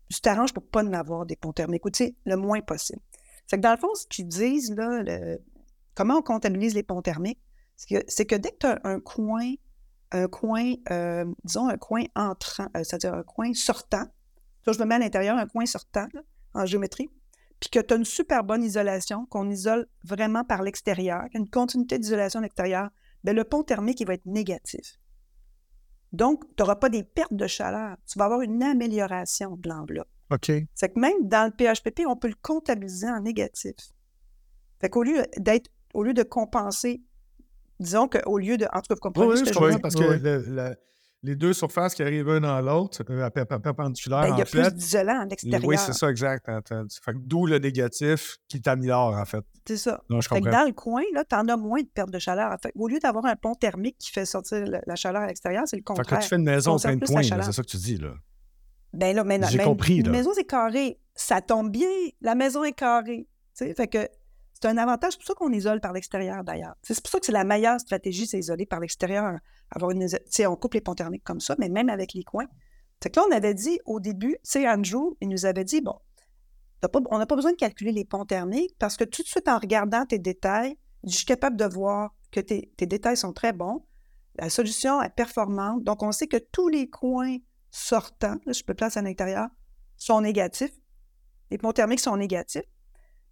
[0.09, 1.83] Tu t'arranges pour pas en avoir des ponts thermiques,
[2.25, 3.01] le moins possible.
[3.47, 5.03] C'est que dans le fond, ce qu'ils disent, là,
[5.95, 7.41] comment on comptabilise les ponts thermiques,
[7.75, 9.53] c'est que, dès que tu as un coin,
[10.11, 14.05] un coin, euh, disons un coin entrant, euh, c'est-à-dire un coin sortant,
[14.65, 16.07] je me mets à l'intérieur un coin sortant,
[16.53, 17.09] en géométrie,
[17.59, 21.97] puis que tu as une super bonne isolation, qu'on isole vraiment par l'extérieur, une continuité
[21.99, 22.89] d'isolation à l'extérieur,
[23.23, 24.99] bien, le pont thermique, il va être négatif.
[26.11, 27.97] Donc, tu n'auras pas des pertes de chaleur.
[28.07, 30.07] Tu vas avoir une amélioration de l'enveloppe.
[30.31, 30.51] OK.
[30.73, 33.75] C'est que même dans le PHPP, on peut le comptabiliser en négatif.
[34.79, 37.01] Fait qu'au lieu d'être, au lieu de compenser,
[37.79, 38.65] disons qu'au lieu de.
[38.73, 39.81] En tout cas, vous comprenez ce que je veux dire?
[39.81, 40.75] parce que le,
[41.23, 44.21] les deux surfaces qui arrivent l'un dans l'autre, euh, perpendiculaires.
[44.21, 45.65] Ben, il y a plus d'isolant en extérieur.
[45.65, 46.47] Oui, c'est ça, exact.
[47.15, 49.43] D'où le négatif qui t'améliore, en fait.
[49.67, 50.01] C'est ça.
[50.09, 52.55] dans le coin, tu en as moins de perte de chaleur.
[52.75, 55.83] au lieu d'avoir un pont thermique qui fait sortir la, chaleur à l'extérieur, c'est le
[55.83, 56.05] contraire.
[56.07, 58.13] Fait que tu fais une maison plein de points, c'est ça que tu dis, là.
[58.93, 60.11] Ben là, mais, J'ai compris, là.
[60.11, 60.99] maison, c'est carré.
[61.15, 61.89] Ça tombe bien.
[62.21, 63.27] La maison est carrée.
[63.55, 64.07] Fait que
[64.53, 65.13] c'est un avantage.
[65.13, 66.75] C'est pour ça qu'on isole par l'extérieur, d'ailleurs.
[66.81, 69.37] C'est pour ça que c'est la meilleure stratégie, c'est isoler par l'extérieur.
[69.71, 70.07] Avoir une,
[70.47, 72.47] on coupe les ponts thermiques comme ça, mais même avec les coins.
[73.01, 75.95] C'est que là, on avait dit au début, c'est Andrew, il nous avait dit, bon,
[77.09, 79.59] on n'a pas besoin de calculer les ponts thermiques parce que tout de suite, en
[79.59, 83.85] regardant tes détails, je suis capable de voir que tes, détails sont très bons.
[84.35, 85.83] La solution est performante.
[85.83, 87.37] Donc, on sait que tous les coins
[87.71, 89.47] sortants, je peux placer à l'intérieur,
[89.97, 90.73] sont négatifs.
[91.51, 92.65] Les ponts thermiques sont négatifs.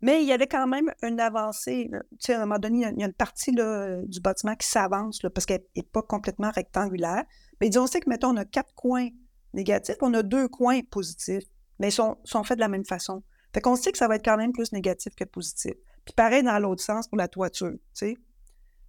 [0.02, 1.90] Mais il y avait quand même une avancée.
[1.92, 5.20] Tu sais, à un moment donné, il y a une partie du bâtiment qui s'avance
[5.34, 7.24] parce qu'elle n'est pas complètement rectangulaire.
[7.60, 9.10] Mais disons, on sait que, mettons, on a quatre coins
[9.54, 11.46] négatifs, on a deux coins positifs,
[11.80, 13.24] mais ils sont, sont faits de la même façon.
[13.54, 15.74] Fait qu'on sait que ça va être quand même plus négatif que positif.
[16.04, 18.18] Puis pareil dans l'autre sens pour la toiture, tu sais.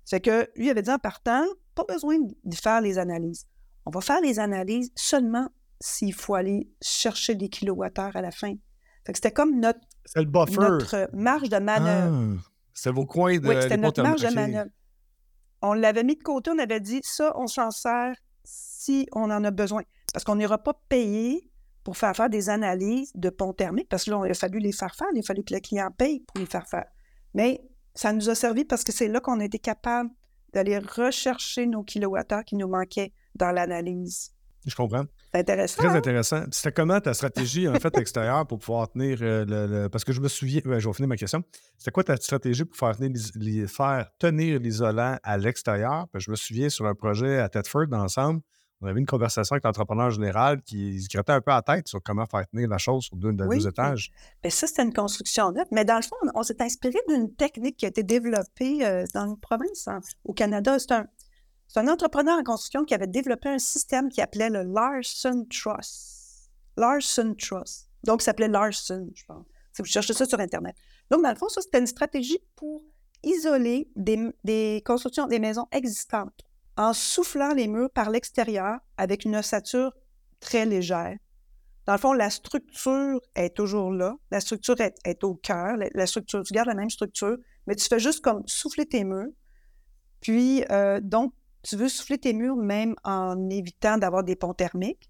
[0.05, 3.47] C'est que lui avait dit en partant, pas besoin de faire les analyses.
[3.87, 5.49] On va faire les analyses seulement
[5.81, 8.55] s'il faut aller chercher des kilowattheures à la fin.
[9.05, 10.61] Fait que c'était comme notre c'est le buffer.
[10.61, 12.37] Notre marge de manœuvre.
[12.39, 12.43] Ah,
[12.75, 13.49] c'est vos coins de.
[13.49, 14.71] Oui, c'était notre marge de manœuvre.
[15.63, 19.43] On l'avait mis de côté, on avait dit ça, on s'en sert si on en
[19.43, 19.83] a besoin.
[20.13, 21.51] Parce qu'on n'ira pas payer
[21.83, 24.73] pour faire faire des analyses de ponts thermiques, parce que là, il a fallu les
[24.73, 26.87] faire faire, il a fallu que le client paye pour les faire faire.
[27.35, 30.11] Mais ça nous a servi parce que c'est là qu'on a été capable
[30.53, 34.33] d'aller rechercher nos kilowattheures qui nous manquaient dans l'analyse.
[34.67, 35.05] Je comprends.
[35.33, 35.83] C'est intéressant.
[35.83, 35.95] Très hein?
[35.95, 36.45] intéressant.
[36.51, 40.21] C'était comment ta stratégie, en fait, extérieure pour pouvoir tenir euh, le, Parce que je
[40.21, 40.61] me souviens.
[40.65, 41.45] je vais finir ma question.
[41.79, 46.07] C'était quoi ta stratégie pour faire tenir, faire tenir l'isolant à l'extérieur?
[46.15, 48.41] Je me souviens sur un projet à Tedford, ensemble,
[48.81, 52.03] on avait une conversation avec l'entrepreneur général qui se grattait un peu à tête sur
[52.03, 54.13] comment faire tenir la chose sur deux, deux étages.
[54.43, 55.67] Bien, ça, c'était une construction neuve.
[55.73, 59.27] Mais dans le fond, on, s'est inspiré d'une technique qui a été développée euh, dans
[59.27, 59.89] une province
[60.25, 60.79] au Canada.
[60.79, 61.07] C'est un,
[61.69, 66.51] c'est un entrepreneur en construction qui avait développé un système qui appelait le Larson Trust.
[66.77, 67.89] Larson Trust.
[68.05, 69.47] Donc, ça s'appelait Larson, je pense.
[69.73, 70.77] Si vous cherchez ça sur Internet.
[71.11, 72.83] Donc, dans le fond, ça, c'était une stratégie pour
[73.23, 76.43] isoler des, constructions, des maisons existantes
[76.77, 79.93] en soufflant les murs par l'extérieur avec une ossature
[80.41, 81.17] très légère.
[81.87, 84.17] Dans le fond, la structure est toujours là.
[84.31, 85.77] La structure est, au cœur.
[85.95, 89.31] La, structure, tu gardes la même structure, mais tu fais juste comme souffler tes murs.
[90.21, 95.09] Puis, euh, donc, tu veux souffler tes murs même en évitant d'avoir des ponts thermiques.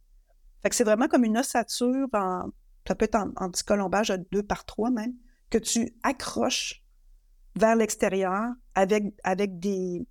[0.62, 2.50] Fait que c'est vraiment comme une ossature, en,
[2.86, 5.14] ça peut être en, petit colombage à deux par trois même,
[5.48, 6.82] que tu accroches
[7.54, 10.06] vers l'extérieur avec, avec des...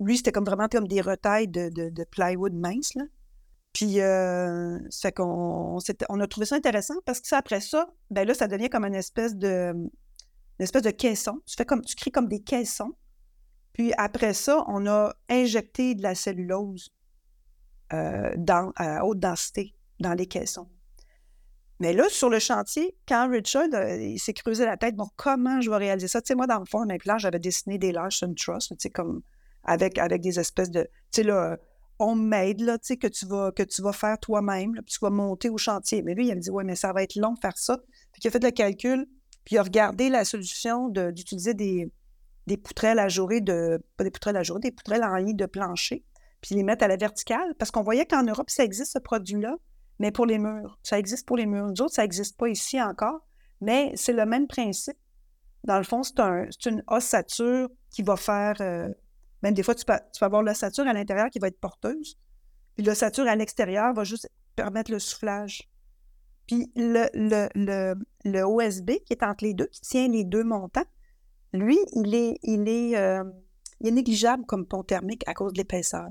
[0.00, 3.04] Lui, c'était comme vraiment comme des retailles de, plywood mince, là.
[3.72, 4.78] Puis, euh,
[5.14, 5.78] qu'on
[6.08, 8.84] on a trouvé ça intéressant parce que ça, après ça, ben là, ça devient comme
[8.84, 11.40] une espèce de, une espèce de caisson.
[11.46, 12.92] Tu fais comme, tu crées comme des caissons.
[13.72, 16.90] Puis après ça, on a injecté de la cellulose
[17.92, 20.68] euh, dans, à haute densité dans les caissons.
[21.78, 25.70] Mais là, sur le chantier, quand Richard euh, s'est creusé la tête, bon, comment je
[25.70, 26.20] vais réaliser ça?
[26.20, 28.90] Tu sais, moi, dans le fond, mes plans, j'avais dessiné des Larson Trust, tu sais,
[28.90, 29.22] comme
[29.64, 31.58] avec, avec des espèces de, tu sais, là,
[31.98, 35.10] homemade, là, tu sais, que tu vas, que tu vas faire toi-même, puis tu vas
[35.10, 36.02] monter au chantier.
[36.02, 37.78] Mais lui, il a dit, ouais, mais ça va être long de faire ça.
[38.12, 39.06] Puis il a fait le calcul,
[39.44, 41.92] puis il a regardé la solution d'utiliser des,
[42.46, 45.46] des poutrelles à jour de, pas des poutrelles à jour, des poutrelles en ligne de
[45.46, 46.04] plancher,
[46.40, 49.56] puis les mettre à la verticale, parce qu'on voyait qu'en Europe, ça existe, ce produit-là,
[49.98, 50.78] mais pour les murs.
[50.82, 51.66] Ça existe pour les murs.
[51.66, 53.26] Nous autres, ça n'existe pas ici encore,
[53.60, 54.96] mais c'est le même principe.
[55.64, 58.56] Dans le fond, c'est un, une ossature qui va faire.
[58.60, 58.88] Euh,
[59.42, 62.18] même des fois, tu peux, tu peux avoir l'ossature à l'intérieur qui va être porteuse,
[62.76, 65.68] puis l'ossature à l'extérieur va juste permettre le soufflage.
[66.46, 70.44] Puis le, le, le, le, OSB qui est entre les deux, qui tient les deux
[70.44, 70.84] montants,
[71.52, 73.24] lui, il est, il est, euh,
[73.80, 76.08] il est négligeable comme pont thermique à cause de l'épaisseur.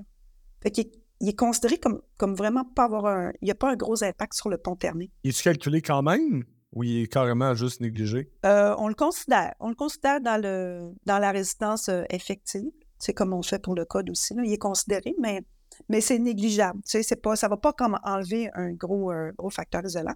[0.62, 0.90] Fait qu'il
[1.22, 3.32] il est considéré comme, comme vraiment pas avoir un.
[3.42, 5.12] Il n'y a pas un gros impact sur le pont thermique.
[5.24, 8.32] Il est calculé quand même ou il est carrément juste négligé?
[8.46, 9.54] Euh, on le considère.
[9.60, 12.72] On le considère dans, le, dans la résistance euh, effective.
[13.00, 14.36] C'est comme on fait pour le code aussi.
[14.44, 15.42] Il est considéré, mais,
[15.88, 16.82] mais c'est négligeable.
[16.86, 20.16] Ça ne va pas comme enlever un gros, euh, gros facteur isolant.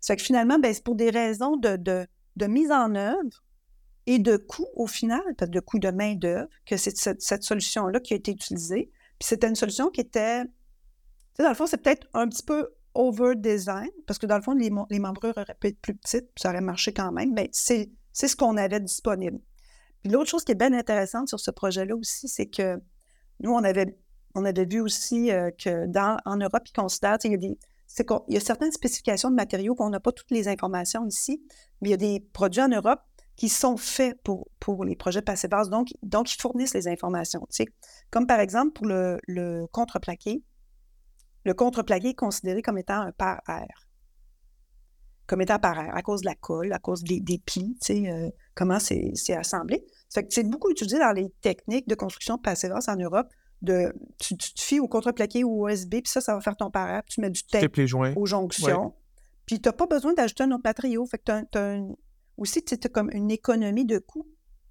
[0.00, 3.42] Ça que finalement, ben, c'est pour des raisons de, de, mise en œuvre
[4.06, 8.12] et de coût au final, de coût de main-d'œuvre, que c'est cette, cette solution-là qui
[8.12, 8.90] a été utilisée.
[9.20, 10.44] C'était une solution qui était,
[11.38, 14.70] dans le fond, c'est peut-être un petit peu over-design, parce que dans le fond, les,
[14.90, 17.88] les membrures auraient pu être plus petites, puis ça aurait marché quand même, mais c'est
[18.12, 19.40] ce qu'on avait disponible.
[20.04, 22.80] L'autre chose qui est bien intéressante sur ce projet-là aussi, c'est que
[23.40, 23.98] nous, on avait,
[24.34, 27.58] on avait vu aussi euh, que dans, en Europe, ils considèrent, il y a des,
[28.28, 31.42] il y a certaines spécifications de matériaux qu'on n'a pas toutes les informations ici,
[31.80, 33.00] mais il y a des produits en Europe
[33.36, 37.40] qui sont faits pour, pour les projets passé basse, donc, donc ils fournissent les informations.
[37.50, 37.66] Tu sais.
[38.10, 40.42] Comme par exemple pour le, le contreplaqué,
[41.44, 43.88] le contreplaqué est considéré comme étant un par air.
[45.26, 48.30] Comme étant par air, à cause de la colle, à cause des, des plis, euh,
[48.54, 49.84] comment c'est assemblé.
[50.28, 53.28] C'est beaucoup utilisé dans les techniques de construction passé basse en Europe.
[53.62, 56.70] De, tu, te fies au contreplaqué ou au USB, puis ça, ça va faire ton
[56.70, 57.64] par air, puis tu mets du tape
[58.14, 58.94] aux jonctions.
[59.46, 61.06] Puis tu n'as pas besoin d'ajouter un autre matériau.
[61.06, 61.80] Fait que tu as,
[62.36, 64.26] aussi, tu as comme une économie de coûts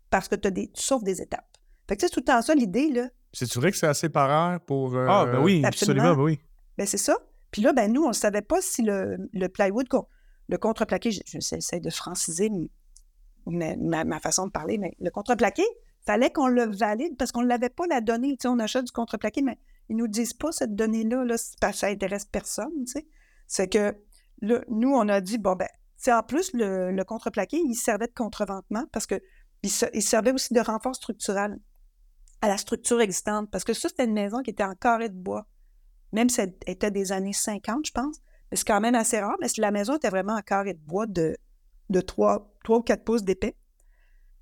[0.10, 1.48] parce que des, tu sauves des étapes.
[1.88, 3.10] Fait que c'est tout le temps ça l'idée, là.
[3.34, 4.96] C'est vrai que c'est assez par pour.
[4.96, 6.40] Ah, ben oui, absolument, ben oui.
[6.78, 7.18] Ben c'est ça.
[7.50, 9.88] Puis là, ben nous, on ne savait pas si le, le plywood,
[10.50, 12.50] le contreplaqué, j'essaie de franciser
[13.46, 15.64] ma, façon de parler, mais le contreplaqué,
[16.06, 18.32] fallait qu'on le valide parce qu'on ne l'avait pas la donnée.
[18.32, 19.58] Tu sais, on achète du contreplaqué, mais
[19.90, 22.86] ils ne nous disent pas cette donnée-là, là, ça intéresse personne.
[23.48, 23.96] C'est que
[24.42, 25.68] là, nous, on a dit, bon, ben,
[26.08, 29.16] en plus, le, contreplaqué, il servait de contreventement parce que
[29.64, 31.58] il, servait aussi de renfort structural
[32.42, 33.50] à la structure existante.
[33.50, 35.48] Parce que ça, c'était une maison qui était en carré de bois.
[36.12, 38.18] Même si elle était des années 50, je pense.
[38.52, 39.38] Mais c'est quand même assez rare.
[39.40, 41.38] Mais la maison était vraiment en carré de bois de,
[41.94, 43.56] de 3, 3 ou 4 pouces d'épais.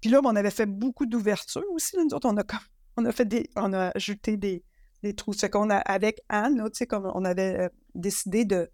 [0.02, 1.96] Puis là, on avait fait beaucoup d'ouvertures aussi.
[1.98, 4.64] Nous autres, on a, ajouté des,
[5.04, 5.34] des trous.
[5.34, 8.72] C'est qu'on a, avec Anne, là, comme on avait euh, décidé de,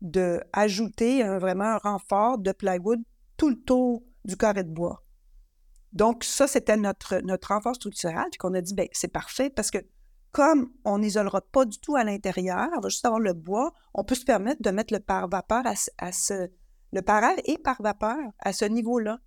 [0.00, 3.00] vraiment un renfort de plywood
[3.36, 5.02] tout le tour du carré de bois.
[5.92, 8.26] Donc, ça, c'était notre, renfort structural.
[8.30, 9.78] Puis qu'on a dit, ben c'est parfait parce que
[10.32, 14.04] comme on n'isolera pas du tout à l'intérieur, on va juste avoir le bois, on
[14.04, 16.48] peut se permettre de mettre le par-vapeur à, ce.
[16.92, 19.18] Le par air et par-vapeur à ce niveau-là.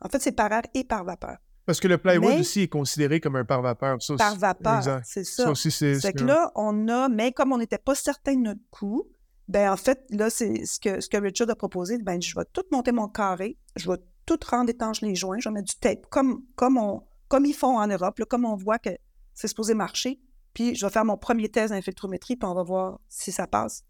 [0.00, 1.38] En fait, c'est par air et par-vapeur.
[1.64, 3.98] Parce que le plywood aussi est considéré comme un par-vapeur.
[4.18, 5.54] Par-vapeur, c'est ça.
[5.54, 9.08] c'est que là, on a, mais comme on n'était pas certain de notre coût,
[9.48, 11.98] ben en fait, là, c'est ce que, ce que Richard a proposé.
[11.98, 15.48] Ben, je vais tout monter mon carré, je vais tout rendre étanche les joints, je
[15.48, 18.78] vais mettre du tape, comme, comme, on, comme ils font en Europe, comme on voit
[18.78, 18.90] que
[19.34, 20.20] c'est supposé marcher.
[20.54, 23.84] Puis je vais faire mon premier test d'infiltrométrie, puis on va voir si ça passe.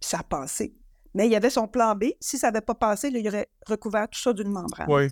[0.00, 0.76] Puis ça a passé.
[1.16, 2.04] Mais il y avait son plan B.
[2.20, 4.86] Si ça n'avait pas passé, il aurait recouvert tout ça d'une membrane.
[4.90, 5.08] Oui.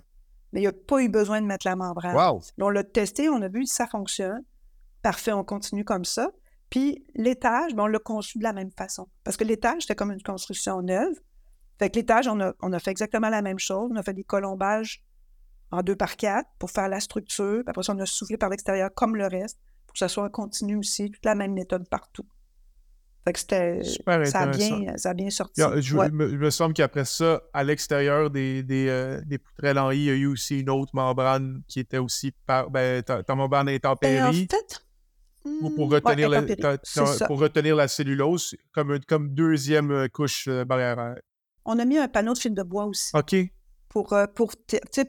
[0.53, 2.15] Mais il n'y a pas eu besoin de mettre la membrane.
[2.15, 2.41] Wow.
[2.61, 4.43] On l'a testé, on a vu si ça fonctionne.
[5.01, 6.29] Parfait, on continue comme ça.
[6.69, 9.07] Puis l'étage, ben, on l'a conçu de la même façon.
[9.23, 11.15] Parce que l'étage, c'était comme une construction neuve.
[11.79, 13.89] Fait que l'étage, on a, fait exactement la même chose.
[13.91, 15.03] On a fait des colombages
[15.71, 17.63] en deux par quatre pour faire la structure.
[17.63, 20.29] Puis après ça, on a soufflé par l'extérieur comme le reste pour que ça soit
[20.29, 21.09] continu aussi.
[21.09, 22.27] Toute la même méthode partout.
[23.25, 23.83] Fait que c'était.
[23.83, 25.59] Ça a, bien, ça a bien sorti.
[25.59, 30.03] je, me, semble qu'après ça, à l'extérieur des, des, euh, des poutrelles en I, il
[30.03, 32.69] y a eu aussi une autre membrane qui était aussi par.
[32.69, 34.45] Ben, ta, membrane intempérie.
[34.47, 34.85] Ben, en fait,
[35.75, 36.43] pour, mmh, retenir la,
[37.27, 41.15] pour retenir la cellulose comme, comme deuxième euh, couche euh, barrière.
[41.65, 43.09] On a mis un panneau de fil de bois aussi.
[43.15, 43.35] OK.
[43.89, 44.53] pour, pour,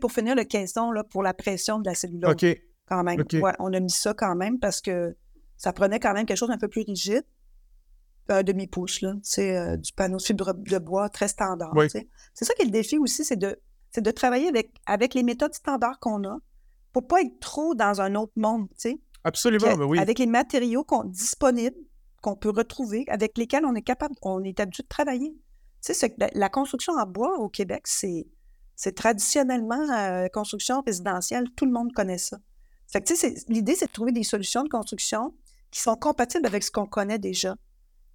[0.01, 2.33] pour finir le caisson là, pour la pression de la cellulose.
[2.33, 2.47] OK.
[2.89, 3.23] Quand même.
[3.59, 5.14] on a mis ça quand même parce que
[5.59, 7.25] ça prenait quand même quelque chose d'un peu plus rigide.
[8.29, 9.14] Un demi-pouce, là.
[9.22, 11.72] C'est euh, du panneau de fibre de bois très standard.
[11.89, 13.59] C'est ça qui est le défi aussi, c'est de,
[13.97, 16.39] de travailler avec, avec les méthodes standards qu'on a
[16.93, 19.01] pour pas être trop dans un autre monde, tu sais.
[19.22, 19.99] Absolument, ben oui.
[19.99, 21.77] Avec les matériaux qu'on, disponibles,
[22.22, 25.35] qu'on peut retrouver, avec lesquels on est capable, on est habitué de travailler.
[25.85, 28.27] Tu sais, la construction en bois au Québec, c'est,
[28.77, 31.45] c'est traditionnellement euh, construction résidentielle.
[31.55, 32.39] Tout le monde connaît ça.
[32.89, 35.35] Fait que, tu sais, l'idée, c'est de trouver des solutions de construction
[35.70, 37.57] qui sont compatibles avec ce qu'on connaît déjà.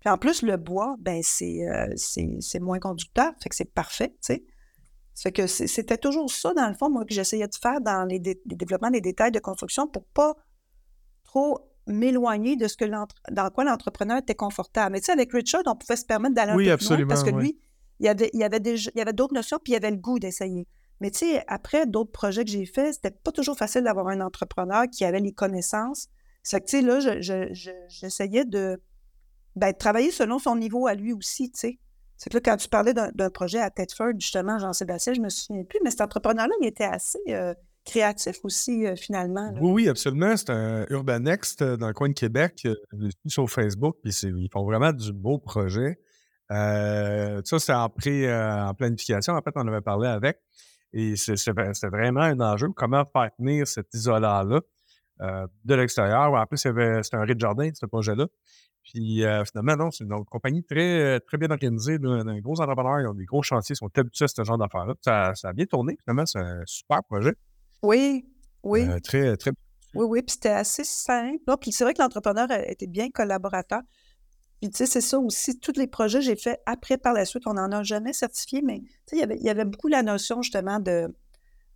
[0.02, 4.10] Puis en plus, le bois, ben euh, c'est, c'est, moins conducteur, fait que c'est parfait,
[4.10, 4.44] tu sais.
[5.16, 8.20] Fait que c'était toujours ça, dans le fond, moi, que j'essayais de faire dans les,
[8.20, 10.36] développements des détails de construction pour pas
[11.24, 14.94] trop m'éloigner de ce que dans quoi l'entrepreneur était confortable.
[14.94, 17.24] Mais tu sais, avec Richard, on pouvait se permettre d'aller un peu plus loin parce
[17.24, 17.60] que lui,
[18.00, 19.92] il y avait, il y avait, il y avait d'autres notions, puis il y avait
[19.92, 20.68] le goût d'essayer.
[21.02, 24.22] Mais tu sais, après d'autres projets que j'ai faits, c'était pas toujours facile d'avoir un
[24.22, 26.08] entrepreneur qui avait les connaissances.
[26.42, 27.00] C'est que, tu sais, là,
[27.90, 28.82] j'essayais de,
[29.56, 31.80] ben, travailler selon son niveau à lui aussi, tu sais.
[32.22, 35.64] C'est que là, quand tu parlais d'un projet à Tedford, justement, Jean-Sébastien, je me souviens
[35.64, 39.52] plus, mais cet entrepreneur-là, il était assez euh, créatif aussi, euh, finalement.
[39.60, 40.38] Oui, oui, absolument.
[40.38, 42.68] C'est un Urbanext euh, dans le coin de Québec,
[43.26, 45.98] sur Facebook, puis ils font vraiment du beau projet.
[46.48, 49.34] ça, c'est en, en planification.
[49.34, 50.38] En fait, on avait parlé avec.
[50.94, 52.68] Et c'était vraiment un enjeu.
[52.76, 54.62] Comment faire tenir cet isolant-là
[55.66, 56.34] de l'extérieur?
[56.34, 58.28] En plus, c'était un rez-de-jardin, ce projet-là.
[58.84, 63.08] Puis euh, finalement, non, c'est une compagnie très, très bien organisée, un gros entrepreneur, ils
[63.08, 64.96] ont des gros chantiers, ils sont habitués à ce genre d'affaires-là.
[65.02, 67.34] Ça, ça, a bien tourné, finalement, c'est un super projet.
[67.84, 68.26] Oui,
[68.64, 68.88] oui.
[68.88, 69.52] Euh, très, très.
[69.94, 71.44] Oui, oui, puis c'était assez simple.
[71.60, 73.82] puis c'est vrai que l'entrepreneur était bien collaborateur.
[74.62, 77.26] Puis tu sais, c'est ça aussi, tous les projets que j'ai faits après, par la
[77.26, 80.42] suite, on n'en a jamais certifié, mais tu sais, il y avait beaucoup la notion
[80.44, 81.14] justement de,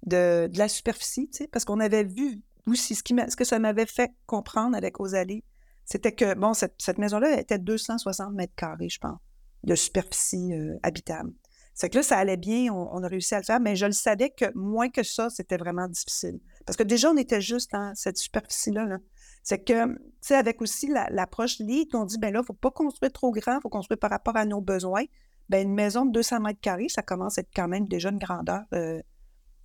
[0.05, 3.57] de, la superficie, tu sais, parce qu'on avait vu aussi ce, qui ce que ça
[3.57, 5.43] m'avait fait comprendre avec Osalie
[5.85, 9.19] c'était que, bon, cette, maison-là était 260 mètres carrés, je pense,
[9.63, 11.31] de superficie euh, habitable.
[11.75, 13.91] C'est que là, ça allait bien, on, a réussi à le faire, mais je le
[13.91, 16.39] savais que moins que ça, c'était vraiment difficile.
[16.65, 18.97] Parce que déjà, on était juste dans cette superficie-là.
[19.43, 22.53] C'est que, tu sais, avec aussi l'approche LEED, on dit, ben là, il ne faut
[22.53, 25.03] pas construire trop grand, il faut construire par rapport à nos besoins.
[25.49, 28.19] Ben, une maison de 200 mètres carrés, ça commence à être quand même déjà une
[28.19, 29.01] grandeur euh,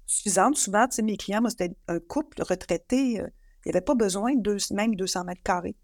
[0.06, 0.56] suffisante.
[0.56, 3.28] Souvent, tu sais, mes clients, moi, c'était un couple retraité, euh,
[3.64, 5.76] il n'y avait pas besoin de même 200 mètres carrés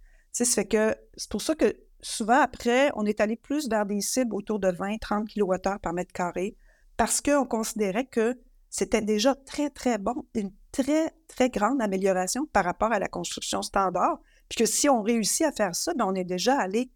[0.44, 4.34] fait que c'est pour ça que souvent après, on est allé plus vers des cibles
[4.34, 6.56] autour de 20-30 kWh par mètre carré
[6.96, 8.36] parce qu'on considérait que
[8.68, 13.62] c'était déjà très, très bon, une très, très grande amélioration par rapport à la construction
[13.62, 14.18] standard.
[14.48, 16.90] Puis que si on réussit à faire ça, bien, on est déjà allé,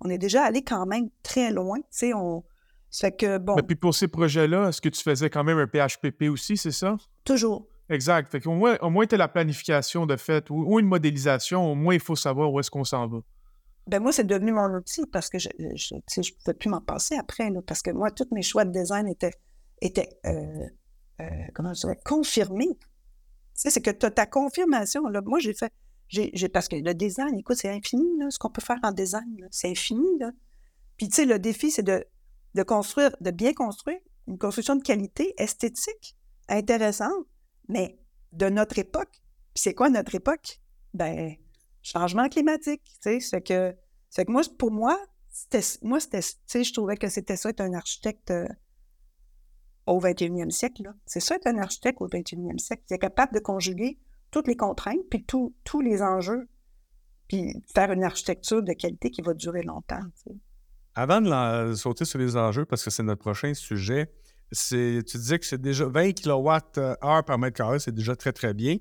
[0.00, 1.78] on est déjà allé quand même très loin.
[1.96, 2.44] Tu on.
[2.90, 3.56] Fait que bon.
[3.56, 6.70] Mais puis pour ces projets-là, est-ce que tu faisais quand même un PHPP aussi, c'est
[6.70, 6.96] ça?
[7.24, 7.66] Toujours.
[7.90, 8.40] Exact.
[8.40, 11.94] Qu'au moins, au moins tu as la planification de fait ou, une modélisation, au moins
[11.94, 13.18] il faut savoir où est-ce qu'on s'en va.
[13.86, 17.50] Ben moi, c'est devenu mon outil parce que je ne pouvais plus m'en passer après.
[17.66, 19.34] parce que moi, tous mes choix de design étaient,
[19.82, 20.66] étaient euh,
[21.20, 21.24] euh,
[21.54, 22.76] comment je dirais, confirmés.
[22.78, 22.90] Tu
[23.54, 25.02] sais, c'est que tu as ta confirmation.
[25.26, 25.72] Moi, j'ai fait.
[26.08, 29.46] J'ai, parce que le design, écoute, c'est infini, ce qu'on peut faire en design.
[29.50, 30.18] C'est infini.
[30.18, 30.30] Là.
[30.96, 32.04] Puis, tu sais, le défi, c'est de,
[32.54, 36.16] de construire, de bien construire une construction de qualité, esthétique,
[36.48, 37.26] intéressante,
[37.68, 37.98] mais
[38.32, 39.22] de notre époque.
[39.54, 40.60] C'est quoi notre époque?
[40.92, 41.36] Ben,
[41.82, 43.40] changement climatique, tu sais.
[43.42, 43.74] Que,
[44.10, 44.98] c'est que moi, pour moi,
[45.30, 48.48] c'était, moi, c'était, tu sais, je trouvais que c'était ça être un architecte euh,
[49.86, 50.94] au 21e siècle, là.
[51.06, 52.82] C'est ça être un architecte au 21e siècle.
[52.86, 53.98] C'est capable de conjuguer
[54.30, 56.48] toutes les contraintes, puis tous les enjeux,
[57.28, 60.00] puis faire une architecture de qualité qui va durer longtemps.
[60.96, 64.12] Avant de sauter sur les enjeux, parce que c'est notre prochain sujet,
[64.54, 68.76] tu disais que c'est déjà 20 kWh par mètre carré, c'est déjà très, très bien.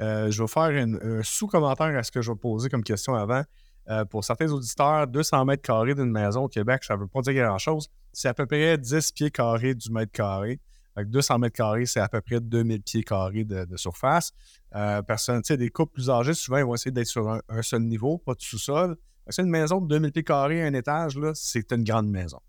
[0.00, 3.42] Euh, je vais faire un sous-commentaire à ce que je vais poser comme question avant.
[3.90, 7.20] Euh, pour certains auditeurs, 200 mètres carrés d'une maison au Québec, ça ne veut pas
[7.20, 7.88] dire grand-chose.
[8.12, 10.60] C'est à peu près 10 pieds carrés du mètre carré.
[10.96, 14.32] Avec 200 mètres carrés, c'est à peu près 2000 pieds carrés de, surface.
[14.74, 18.18] Euh, personne, des couples plus âgés, souvent, ils vont essayer d'être sur un, seul niveau,
[18.18, 18.96] pas de sous-sol.
[19.28, 22.40] C'est une maison de 2000 pieds carrés, un étage, c'est une grande maison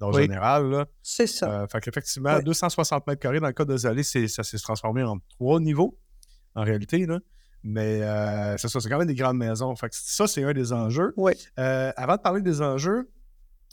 [0.00, 0.86] en général.
[1.02, 1.62] C'est ça.
[1.62, 5.18] Euh, fait qu'effectivement, 260 mètres carrés dans le cas de Zalé, ça s'est transformé en
[5.30, 5.98] trois niveaux,
[6.54, 7.06] en réalité.
[7.06, 7.20] Là.
[7.62, 9.74] Mais euh, c'est ça, c'est quand même des grandes maisons.
[9.76, 11.14] Fait que ça, c'est un des enjeux.
[11.16, 11.32] Oui.
[11.58, 13.10] Euh, avant de parler des enjeux,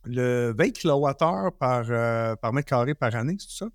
[0.06, 3.68] le 20 kWh par, par mètre carré par année, c'est ça?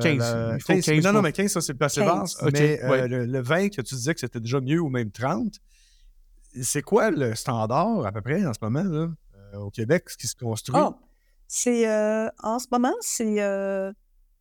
[0.00, 0.64] 15.
[0.64, 2.40] 15, non, non, mais 15, ça, c'est assez basse.
[2.52, 2.78] Mais
[3.08, 5.54] le, 20, que tu disais que c'était déjà mieux ou même 30,
[6.62, 9.08] c'est quoi le standard à peu près en ce moment là,
[9.58, 10.76] au Québec, ce qui se construit?
[10.76, 10.94] Ah,
[11.48, 13.42] c'est euh, en ce moment, c'est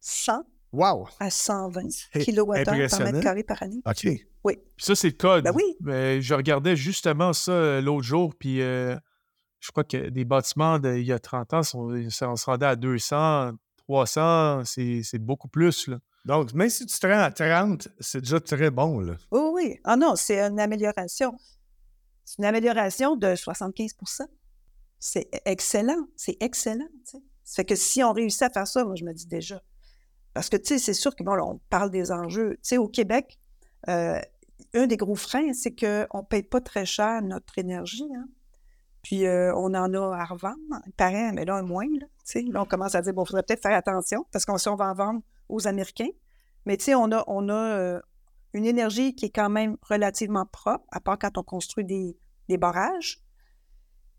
[0.02, 0.44] 100
[0.74, 1.08] Wow!
[1.20, 1.82] À 120
[2.14, 3.82] kWh par mètre carré par année.
[3.86, 4.08] OK.
[4.44, 4.58] Oui.
[4.76, 5.44] Puis ça, c'est le code.
[5.44, 5.64] Ben oui.
[5.80, 8.96] Mais je regardais justement ça euh, l'autre jour, puis euh,
[9.60, 13.54] je crois que des bâtiments d'il y a 30 ans, on se rendait à 200,
[13.78, 15.88] 300, c'est beaucoup plus.
[15.88, 16.00] Là.
[16.26, 19.00] Donc, même si tu te rends à 30, c'est déjà très bon.
[19.00, 19.16] Là.
[19.32, 19.80] Oui, oui.
[19.84, 21.34] Ah non, c'est une amélioration.
[22.26, 23.96] C'est une amélioration de 75
[25.00, 26.08] C'est excellent.
[26.16, 26.88] C'est excellent.
[27.04, 27.20] Ça
[27.56, 29.62] fait que si on réussit à faire ça, moi, je me dis déjà.
[30.34, 32.56] Parce que, tu sais, c'est sûr que, bon, on parle des enjeux.
[32.56, 33.40] Tu sais, au Québec,
[33.90, 34.20] euh,
[34.74, 38.08] un des gros freins, c'est qu'on ne paye pas très cher notre énergie.
[38.16, 38.28] Hein.
[39.02, 40.58] Puis, euh, on en a à revendre.
[40.86, 41.88] Il mais là, un moins.
[41.88, 42.08] Là,
[42.52, 44.76] là, on commence à dire, bon, il faudrait peut-être faire attention parce qu'on si on
[44.76, 46.10] va en vendre aux Américains.
[46.66, 48.02] Mais tu sais, on a, on a euh,
[48.54, 53.22] une énergie qui est quand même relativement propre, à part quand on construit des barrages.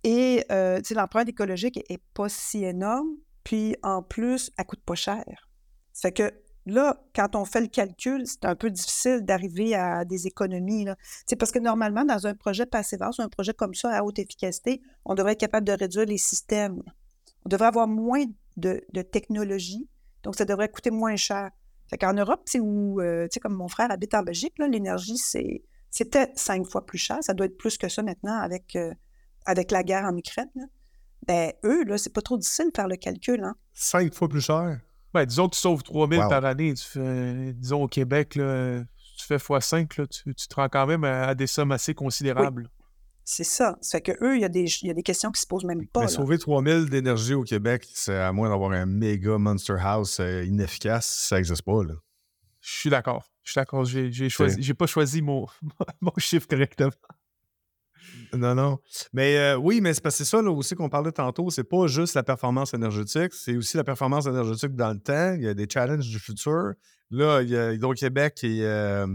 [0.05, 3.09] Et euh, l'empreinte écologique n'est pas si énorme.
[3.45, 5.25] Puis en plus, elle ne coûte pas cher.
[5.93, 6.35] Ça fait que
[6.67, 10.85] là, quand on fait le calcul, c'est un peu difficile d'arriver à des économies.
[10.85, 10.97] Là.
[11.39, 14.83] Parce que normalement, dans un projet passive ou un projet comme ça à haute efficacité,
[15.05, 16.83] on devrait être capable de réduire les systèmes.
[17.45, 18.25] On devrait avoir moins
[18.57, 19.89] de, de technologie,
[20.23, 21.51] donc ça devrait coûter moins cher.
[21.89, 26.67] Fait qu'en Europe, où, euh, comme mon frère habite en Belgique, l'énergie, c'est, c'était cinq
[26.67, 27.19] fois plus cher.
[27.23, 28.93] Ça doit être plus que ça maintenant avec, euh,
[29.49, 30.69] avec la guerre en Ukraine.
[31.27, 33.43] Ben, eux, là, c'est pas trop difficile de faire le calcul.
[33.43, 33.55] Hein.
[33.73, 34.79] Cinq fois plus cher?
[35.15, 36.75] Ben, disons que tu sauves 3 000 par année.
[36.75, 38.83] disons au Québec, là,
[39.19, 42.71] tu fais x5, tu, tu, te rends quand même à, des sommes assez considérables.
[43.25, 43.79] C'est ça.
[43.81, 45.87] Ça fait qu'eux, il y, a des, y a des questions qui se posent même
[45.87, 46.03] pas.
[46.03, 50.45] Mais sauver 3000 d'énergie au Québec, c'est à moins d'avoir un méga Monster House euh,
[50.45, 51.83] inefficace, ça n'existe pas.
[51.85, 51.95] Là.
[52.61, 53.31] Je suis d'accord.
[53.43, 53.85] Je suis d'accord.
[53.87, 55.47] J'ai, j'ai, pas choisi mon,
[56.01, 56.91] mon chiffre correctement.
[58.37, 58.79] Non, non.
[59.13, 61.51] Mais euh, oui, mais c'est parce que c'est ça là, aussi qu'on parlait tantôt.
[61.51, 65.35] C'est pas juste la performance énergétique, c'est aussi la performance énergétique dans le temps.
[65.35, 66.73] Il y a des challenges du futur.
[67.11, 69.07] Là, il y a Hydro-Québec et, euh,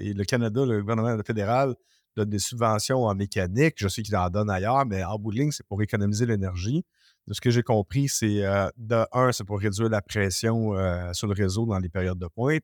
[0.00, 1.74] et, le Canada, le gouvernement fédéral,
[2.16, 3.74] donne des subventions en mécanique.
[3.76, 6.84] Je sais qu'ils en donnent ailleurs, mais en bout de ligne, c'est pour économiser l'énergie.
[7.28, 10.72] De ce que j'ai compris, c'est euh, de un, c'est pour réduire la pression
[11.12, 12.62] sur le réseau dans les périodes de pointe.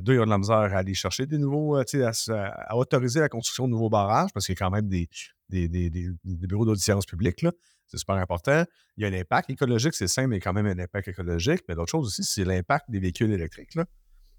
[0.00, 3.20] Deux, ils ont de la misère à aller chercher des nouveaux, euh, à, à, autoriser
[3.20, 5.08] la construction de nouveaux barrages, parce qu'il y a quand même des,
[5.50, 7.44] des, des, des bureaux d'audience publique.
[7.86, 8.64] C'est super important.
[8.96, 11.60] Il y a un impact écologique, c'est simple, mais quand même un impact écologique.
[11.68, 13.74] Mais l'autre chose aussi, c'est l'impact des véhicules électriques.
[13.74, 13.84] Là.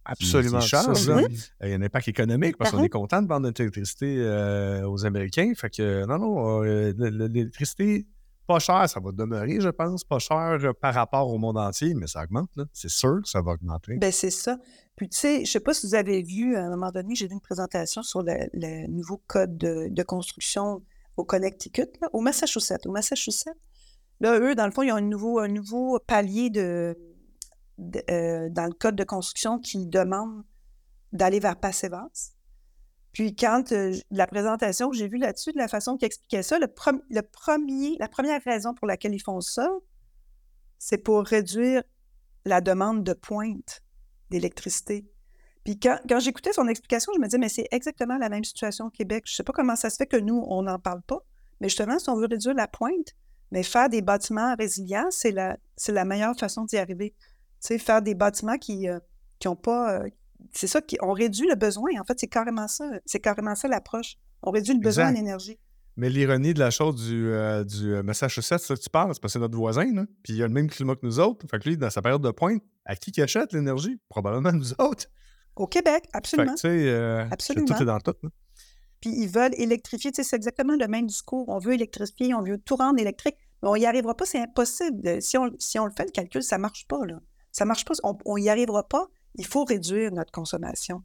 [0.06, 0.60] Absolument.
[0.60, 1.28] Euh,
[1.62, 4.88] il y a un impact économique parce qu'on est content de vendre notre électricité euh,
[4.88, 5.54] aux Américains.
[5.56, 8.06] Fait que non, non, euh, l'électricité,
[8.47, 12.08] pas cher, ça va demeurer, je pense, pas cher par rapport au monde entier, mais
[12.08, 12.49] ça augmente.
[12.74, 13.97] C'est sûr que ça va augmenter.
[13.97, 14.58] Ben c'est ça.
[14.96, 17.28] Puis tu sais, je sais pas si vous avez vu, à un moment donné, j'ai
[17.28, 20.84] vu une présentation sur le, nouveau code de, construction
[21.18, 22.86] au Connecticut, au Massachusetts.
[22.86, 23.58] Au Massachusetts,
[24.20, 26.96] là, eux, dans le fond, ils ont un nouveau, un nouveau palier de
[28.12, 30.44] euh, dans le code de construction qui demande
[31.12, 32.34] d'aller vers Passivas.
[33.14, 36.60] Puis quand euh, la présentation que j'ai vue là-dessus, de la façon qu'il expliquait ça,
[36.60, 39.68] le, premier, la première raison pour laquelle ils font ça,
[40.78, 41.84] c'est pour réduire
[42.46, 43.83] la demande de pointe
[44.34, 45.06] d'électricité.
[45.64, 48.88] Puis quand, quand j'écoutais son explication, je me disais, mais c'est exactement la même situation
[48.88, 49.24] au Québec.
[49.28, 51.20] Je ne sais pas comment ça se fait que nous, on n'en parle pas.
[51.62, 53.14] Mais justement, si on veut réduire la pointe,
[53.52, 55.58] mais faire des bâtiments résilients, c'est la,
[55.88, 57.14] la meilleure façon d'y arriver
[57.64, 59.94] sais, faire des bâtiments qui n'ont euh, pas.
[59.94, 60.10] Euh,
[60.52, 61.92] c'est ça, qui, on réduit le besoin.
[62.00, 62.86] En fait, c'est carrément ça.
[63.06, 64.16] C'est carrément ça l'approche.
[64.42, 65.58] On réduit le besoin en énergie.
[65.96, 69.34] Mais l'ironie de la chose du, euh, du Massachusetts, ça que tu parles, c'est parce
[69.34, 70.06] que c'est notre voisin, là.
[70.24, 71.46] Puis il a le même climat que nous autres.
[71.50, 74.00] Fait que lui, dans sa période de pointe, à qui qui achète l'énergie?
[74.10, 75.06] Probablement nous autres.
[75.56, 76.58] Au Québec, absolument.
[76.58, 77.68] Fait que, absolument.
[77.68, 78.16] Tout est dans tout.
[79.02, 80.12] Puis ils veulent électrifier.
[80.14, 81.48] C'est exactement le même discours.
[81.50, 83.38] On veut électrifier, on veut tout rendre électrique.
[83.62, 85.22] Mais on n'y arrivera pas, c'est impossible.
[85.22, 87.06] Si on, si on le fait, le calcul, ça ne marche pas.
[87.06, 87.20] Là.
[87.52, 89.08] Ça marche pas, on n'y arrivera pas.
[89.36, 91.04] Il faut réduire notre consommation.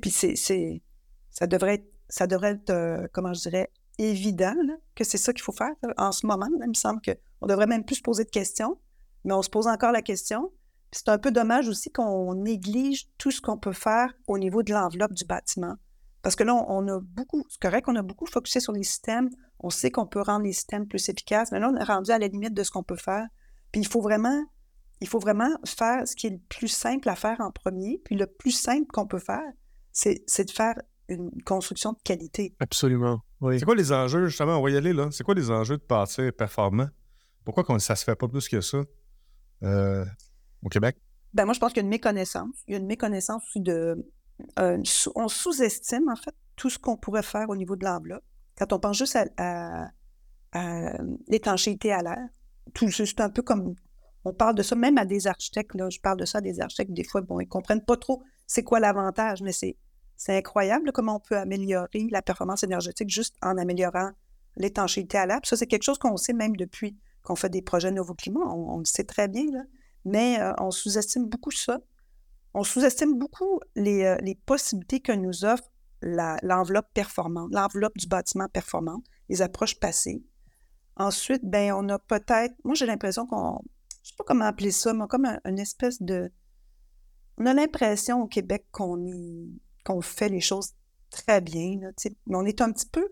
[0.00, 0.82] Puis c'est,
[1.30, 3.70] ça devrait être, ça devrait être euh, comment je dirais,
[4.08, 4.54] évident
[4.94, 6.48] que c'est ça qu'il faut faire en ce moment.
[6.62, 8.78] il me semble qu'on devrait même plus se poser de questions,
[9.24, 10.52] mais on se pose encore la question.
[10.92, 14.72] c'est un peu dommage aussi qu'on néglige tout ce qu'on peut faire au niveau de
[14.72, 15.76] l'enveloppe du bâtiment.
[16.22, 19.30] Parce que là, on, a beaucoup, c'est correct qu'on a beaucoup focusé sur les systèmes.
[19.58, 22.18] On sait qu'on peut rendre les systèmes plus efficaces, mais là, on est rendu à
[22.18, 23.26] la limite de ce qu'on peut faire.
[23.72, 24.44] Puis il faut vraiment
[25.00, 28.00] il faut vraiment faire ce qui est le plus simple à faire en premier.
[28.04, 29.50] Puis le plus simple qu'on peut faire,
[29.92, 30.74] c'est de faire
[31.08, 32.54] une construction de qualité.
[32.60, 33.20] Absolument.
[33.40, 33.58] Oui.
[33.58, 35.08] C'est quoi les enjeux, justement, on va y aller là.
[35.10, 36.88] C'est quoi les enjeux de passer performant?
[37.44, 38.78] Pourquoi ça se fait pas plus que ça
[39.62, 40.04] euh,
[40.62, 40.98] au Québec?
[41.32, 42.54] Ben moi, je pense qu'il y a une méconnaissance.
[42.66, 44.06] Il y a une méconnaissance de.
[44.58, 44.82] Euh,
[45.14, 48.24] on sous-estime, en fait, tout ce qu'on pourrait faire au niveau de l'enveloppe.
[48.58, 49.88] Quand on pense juste à,
[50.52, 50.92] à
[51.28, 52.28] l'étanchéité à l'air,
[52.90, 53.74] c'est un peu comme
[54.24, 55.74] on parle de ça même à des architectes.
[55.74, 56.92] Là, je parle de ça à des architectes.
[56.92, 59.76] Des fois, bon, ils ne comprennent pas trop c'est quoi l'avantage, mais c'est,
[60.20, 64.10] c'est incroyable comment on peut améliorer la performance énergétique juste en améliorant
[64.56, 65.40] l'étanchéité à l'air.
[65.44, 68.44] Ça, c'est quelque chose qu'on sait même depuis qu'on fait des projets Nouveau Climat.
[68.44, 69.62] On, le sait très bien, là.
[70.04, 71.80] mais euh, on sous-estime beaucoup ça.
[72.52, 75.64] On sous-estime beaucoup les, euh, les, possibilités que nous offre
[76.02, 80.22] l'enveloppe performante, l'enveloppe du bâtiment performante, les approches passées.
[80.96, 83.58] Ensuite, ben, on a peut-être, moi j'ai l'impression qu'on,
[84.02, 86.30] je sais pas comment appeler ça, mais comme une espèce de,
[87.38, 88.98] on a l'impression au Québec qu'on
[89.90, 90.70] qu'on fait les choses
[91.10, 91.80] très bien,
[92.26, 93.08] mais on est un petit peu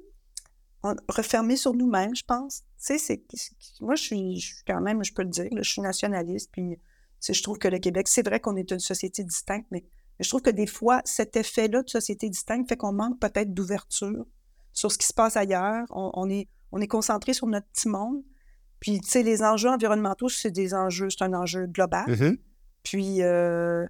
[1.09, 2.63] refermé sur nous-mêmes, je pense.
[2.77, 3.21] c'est,
[3.81, 6.79] moi, je suis, quand même, je peux le dire, je suis nationaliste, puis
[7.29, 9.85] je trouve que le Québec, c'est vrai qu'on est une société distincte, mais,
[10.21, 14.27] je trouve que des fois, cet effet-là de société distincte fait qu'on manque peut-être d'ouverture
[14.73, 15.87] sur ce qui se passe ailleurs.
[15.91, 18.25] On, est, on est concentré sur notre petit monde.
[18.81, 22.07] Puis, tu sais, les enjeux environnementaux, c'est des enjeux, c'est un enjeu global.
[22.09, 22.39] Mm-hmm.
[22.83, 23.87] Puis, euh,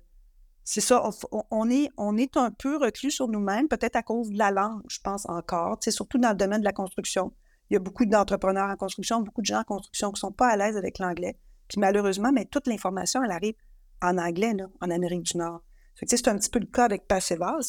[0.70, 1.02] c'est ça,
[1.50, 4.82] on, est, on est un peu reclus sur nous-mêmes, peut-être à cause de la langue,
[4.86, 7.32] je pense encore, c'est surtout dans le domaine de la construction.
[7.70, 10.32] Il y a beaucoup d'entrepreneurs en construction, beaucoup de gens en construction qui ne sont
[10.32, 11.38] pas à l'aise avec l'anglais.
[11.68, 13.54] Puis malheureusement, mais toute l'information, elle arrive
[14.02, 15.62] en anglais, là, en Amérique du Nord.
[15.94, 17.60] C'est un petit peu le cas avec Passivas.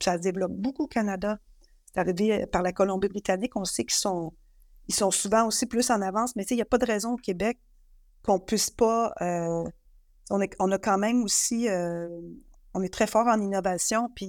[0.00, 1.38] Ça se développe beaucoup au Canada.
[1.86, 3.54] C'est arrivé euh, par la Colombie-Britannique.
[3.54, 4.34] On sait qu'ils sont,
[4.88, 7.18] ils sont souvent aussi plus en avance, mais il n'y a pas de raison au
[7.18, 7.60] Québec
[8.24, 9.14] qu'on puisse pas.
[9.22, 9.62] Euh,
[10.28, 12.08] on, on, a quand même aussi euh,
[12.74, 14.26] on est très fort en innovation, puis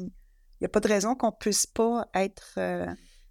[0.59, 2.53] il n'y a pas de raison qu'on ne puisse pas être.
[2.57, 2.85] Euh,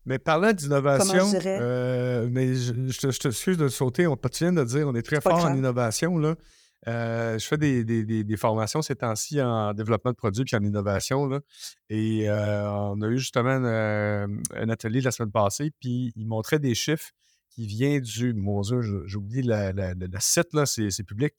[0.06, 4.88] mais parlant d'innovation, euh, mais je, te, suis de sauter, on tu viens de dire
[4.88, 6.16] on est très fort en innovation.
[6.16, 6.34] Là.
[6.86, 11.26] Euh, je fais des, formations ces temps-ci en développement de produits puis en innovation.
[11.26, 11.40] Là,
[11.90, 17.10] et on a eu justement un atelier la semaine passée, puis il montrait des chiffres
[17.58, 18.34] qui vient du.
[18.34, 21.34] Mon Dieu, j'ai oublié le site, là, c'est public.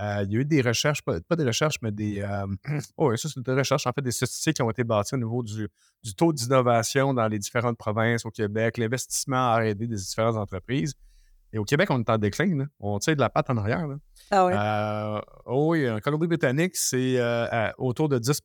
[0.00, 2.20] Euh, il y a eu des recherches, pas, des recherches, mais des.
[2.20, 2.46] Euh,
[2.96, 5.42] oh, ça, c'est des recherches, en fait, des statistiques qui ont été bâties au niveau
[5.42, 5.68] du,
[6.16, 10.94] taux d'innovation dans les différentes provinces au Québec, l'investissement à aider des différentes entreprises.
[11.52, 12.66] Et au Québec, on est en déclin.
[12.78, 13.84] On tire de la patte en arrière.
[14.30, 14.52] Ah oui?
[14.54, 17.20] Euh, oh oui, en Colombie-Britannique, c'est
[17.78, 18.40] autour de 10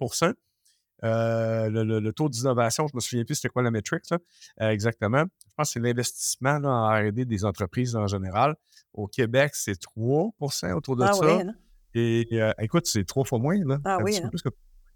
[1.04, 5.24] euh, le, taux d'innovation, je ne me souviens plus c'était quoi la métrique, euh, exactement.
[5.24, 8.56] Je pense que c'est l'investissement en R&D des entreprises en général.
[8.94, 11.26] Au Québec, c'est 3% autour de ah ça.
[11.26, 11.54] Hein?
[11.94, 13.58] Et euh, écoute, c'est trois fois moins.
[13.66, 13.80] Là.
[13.86, 14.20] Ah oui.
[14.22, 14.30] Hein?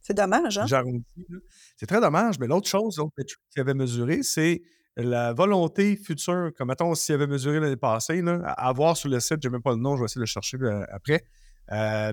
[0.02, 0.58] C'est dommage.
[0.58, 0.66] Hein?
[1.78, 4.62] C'est très dommage, mais l'autre chose, l'autre métrique qu'il avait mesuré, c'est
[4.98, 6.52] la volonté future.
[6.58, 9.62] Comme mettons, s'il avait mesuré l'année passée, à, voir sur le site, je n'ai même
[9.62, 10.58] pas le nom, je vais essayer de le chercher
[10.92, 11.24] après.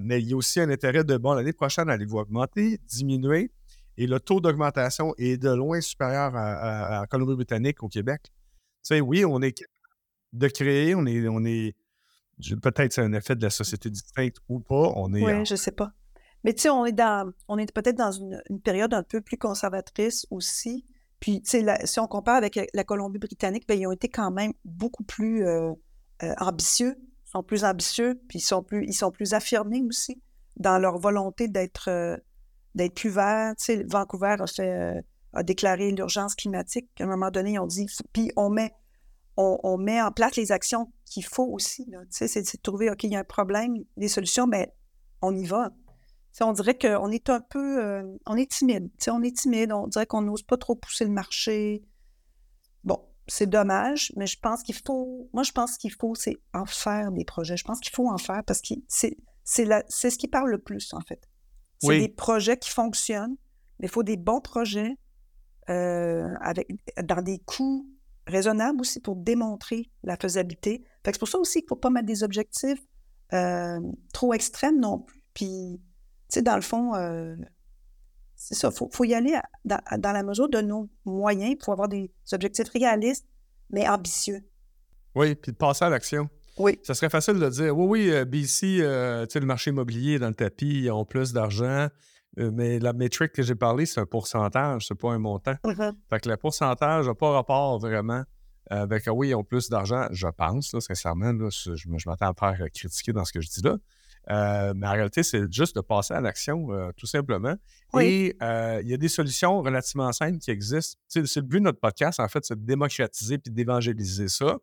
[0.01, 3.51] mais il y a aussi un intérêt de, bon, l'année prochaine, allez-vous augmenter, diminuer?
[4.01, 8.23] Et le taux d'augmentation est de loin supérieur à, Colombie-Britannique au Québec.
[8.25, 8.31] Tu
[8.83, 9.63] sais, oui, on est
[10.33, 11.77] de créer, on est, on est
[12.63, 14.91] peut-être c'est un effet de la société distincte ou pas.
[14.97, 15.93] On est, oui, je sais pas.
[16.45, 19.37] Mais tu sais, on est dans, on est peut-être dans une, période un peu plus
[19.37, 20.87] conservatrice aussi.
[21.21, 24.55] Puis, tu sais, si on compare avec la Colombie-Britannique, ben, ils ont été quand même
[24.65, 25.73] beaucoup plus euh,
[26.23, 26.97] euh, ambitieux.
[27.27, 30.23] Ils sont plus ambitieux, puis ils sont plus, ils sont plus affirmés aussi
[30.57, 32.17] dans leur volonté d'être euh,
[32.75, 33.55] d'être plus vert.
[33.59, 35.01] Tu sais, Vancouver a, fait, euh,
[35.33, 36.89] a déclaré l'urgence climatique.
[37.01, 38.73] À un moment donné, ont dit, puis on met,
[39.37, 41.87] on, met en place les actions qu'il faut aussi.
[41.87, 44.75] Tu sais, c'est, de trouver, OK, il y a un problème, des solutions, mais
[45.23, 45.71] on y va.
[46.41, 48.91] On dirait qu'on est un peu, euh, on est timide.
[49.09, 51.83] On est timide, on dirait qu'on n'ose pas trop pousser le marché.
[52.85, 56.67] Bon, c'est dommage, mais je pense qu'il faut, moi je pense qu'il faut, c'est en
[56.67, 57.57] faire des projets.
[57.57, 61.01] Je pense qu'il faut en faire parce que c'est ce qui parle le plus, en
[61.01, 61.29] fait.
[61.81, 63.37] C'est des projets qui fonctionnent,
[63.79, 64.97] mais il faut des bons projets
[65.71, 66.69] euh, avec,
[67.03, 67.87] dans des coûts
[68.27, 70.85] raisonnables aussi pour démontrer la faisabilité.
[71.05, 72.81] c'est pour ça aussi qu'il ne faut pas mettre des objectifs
[73.33, 73.81] euh,
[74.13, 75.23] trop extrêmes non plus.
[75.35, 75.81] Puis,
[76.29, 77.37] tu sais, dans le fond, euh,
[78.37, 79.81] c'est ça, il faut, faut, y aller dans,
[80.13, 83.27] la mesure de nos moyens pour avoir des objectifs réalistes,
[83.71, 84.41] mais ambitieux.
[85.15, 86.29] Oui, puis de passer à l'action.
[86.61, 86.79] Oui.
[86.83, 90.19] Ça serait facile de dire oui, oui, euh, BC, euh, tu sais, le marché immobilier
[90.19, 91.89] dans le tapis, ils ont plus d'argent.
[92.39, 95.55] Euh, mais la métrique que j'ai parlé, c'est un pourcentage, c'est pas un montant.
[95.65, 95.95] Mm-hmm.
[96.11, 98.23] Fait que le pourcentage n'a pas rapport vraiment
[98.69, 101.33] avec oui, ils ont plus d'argent, je pense, là, sincèrement.
[101.33, 104.73] Là, je, m'attends à faire critiquer dans ce que je dis là.
[104.75, 107.57] mais en réalité, c'est juste de passer à l'action, tout simplement.
[107.99, 111.01] Et il y a des solutions relativement simples qui existent.
[111.09, 114.59] c'est le but de notre podcast, en fait, c'est de démocratiser puis d'évangéliser ça.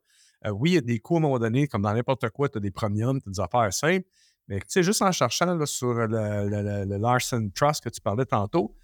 [0.46, 2.50] Euh, oui, il y a des coûts à un moment donné, comme dans n'importe quoi,
[2.50, 4.08] tu as des premiums, tu as des affaires simples.
[4.48, 8.76] Mais tu sais, juste en cherchant sur le, Larson Trust que tu parlais tantôt,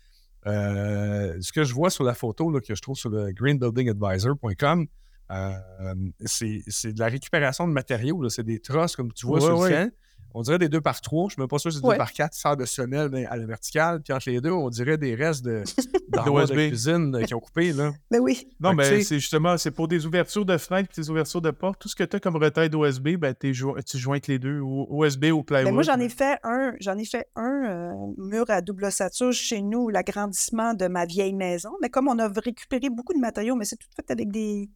[0.46, 4.88] euh, ce que je vois sur la photo que je trouve sur le greenbuildingadvisor.com,
[5.32, 5.96] euh,
[6.26, 8.28] c'est de la récupération de matériaux.
[8.30, 9.90] C'est des trusses comme tu vois sur le champ.
[10.34, 11.30] On dirait des 2 par 3.
[11.30, 13.38] Je ne me pas sûr si c'est 2 par 4 serre de semelle mais à
[13.38, 14.02] la verticale.
[14.02, 15.64] Puis entre les deux, on dirait des restes de,
[16.10, 17.74] de cuisine euh, qui ont coupé.
[17.74, 17.92] Là.
[18.12, 18.48] Mais ben oui.
[18.60, 21.80] Non, mais c'est justement, c'est pour des ouvertures de fenêtres et des ouvertures de portes.
[21.80, 25.44] Tout ce que tu as comme retail d'OSB, ben, tu joins les deux, USB ou
[25.44, 25.66] plywood.
[25.66, 29.32] Ben moi, j'en ai fait un, j'en ai fait un euh, mur à double ossature
[29.32, 31.72] chez nous, l'agrandissement de ma vieille maison.
[31.82, 34.70] Mais comme on a récupéré beaucoup de matériaux, mais c'est tout fait avec des,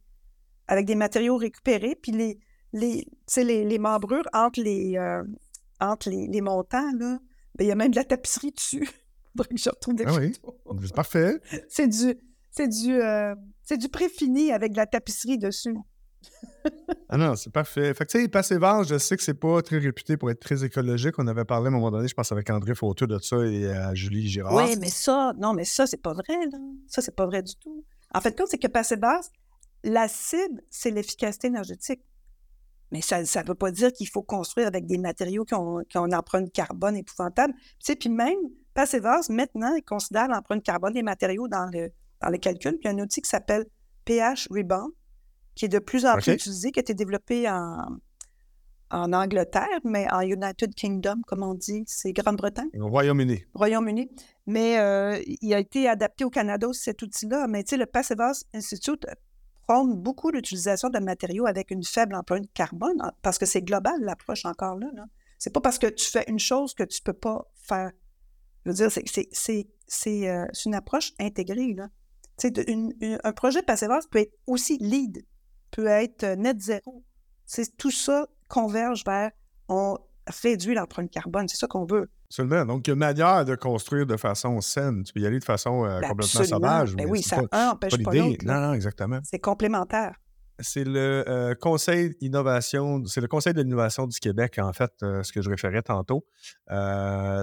[0.66, 2.38] avec des matériaux récupérés, puis les,
[2.72, 3.06] les,
[3.36, 5.22] les, les membrures entre les, euh,
[5.80, 7.18] entre les, montants, là,
[7.54, 8.88] ben, il y a même de la tapisserie dessus.
[9.36, 10.32] Faudrait que je retrouve des ah oui,
[10.82, 11.40] c'est parfait.
[11.68, 12.18] C'est du,
[12.50, 15.76] c'est du, euh, c'est du préfini avec de la tapisserie dessus.
[17.08, 17.94] ah non, c'est parfait.
[17.94, 20.64] Fait que tu sais, Passé-Vert, je sais que c'est pas très réputé pour être très
[20.64, 21.14] écologique.
[21.18, 23.66] On avait parlé à un moment donné, je pense, avec André Fauteux de ça et
[23.66, 24.54] euh, Julie Girard.
[24.54, 26.58] Oui, mais ça, non, mais ça, c'est pas vrai, là.
[26.88, 27.84] Ça, c'est pas vrai du tout.
[28.12, 29.20] En fait, c'est que Passé-Vert,
[29.84, 32.00] la cible, c'est l'efficacité énergétique.
[32.90, 35.98] Mais ça ne veut pas dire qu'il faut construire avec des matériaux qui ont, qui
[35.98, 37.54] ont une empreinte carbone épouvantable.
[37.54, 38.38] Tu sais, puis même,
[38.74, 41.90] Passivas, maintenant, il considère l'empreinte carbone des matériaux dans le,
[42.22, 42.72] dans le calcul.
[42.72, 43.66] Puis il y a un outil qui s'appelle
[44.04, 44.92] pH Rebound,
[45.54, 47.98] qui est de plus en plus utilisé, qui a été développé en,
[48.90, 52.70] en Angleterre, mais en United Kingdom, comme on dit, c'est Grande-Bretagne.
[52.80, 53.44] Au Royaume-Uni.
[53.54, 54.10] Royaume-Uni.
[54.46, 57.46] Mais euh, il a été adapté au Canada aussi, cet outil-là.
[57.48, 59.04] Mais tu sais, le Passivas Institute
[59.84, 64.76] beaucoup l'utilisation de matériaux avec une faible empreinte carbone, parce que c'est global l'approche encore
[64.76, 64.88] là.
[65.38, 67.92] C'est pas parce que tu fais une chose que tu peux pas faire.
[68.64, 71.74] Je veux dire, c'est euh, une approche intégrée.
[71.74, 71.88] Là.
[73.22, 75.24] un projet Passivas peut être aussi lead,
[75.70, 77.04] peut être euh, net zéro.
[77.76, 79.30] Tout ça converge vers
[79.68, 79.98] on
[80.42, 81.48] réduit l'empreinte carbone.
[81.48, 82.08] C'est ça qu'on veut.
[82.28, 82.66] Absolument.
[82.66, 85.02] Donc, il y a une manière de construire de façon saine.
[85.02, 86.94] Tu peux y aller de façon euh, ben, complètement sauvage.
[86.94, 88.44] Ben oui, ça pas, l'autre.
[88.44, 89.20] Non, non, exactement.
[89.24, 90.16] C'est complémentaire.
[90.60, 95.22] C'est le euh, Conseil d'innovation, c'est le Conseil de l'innovation du Québec, en fait, euh,
[95.22, 96.26] ce que je référais tantôt.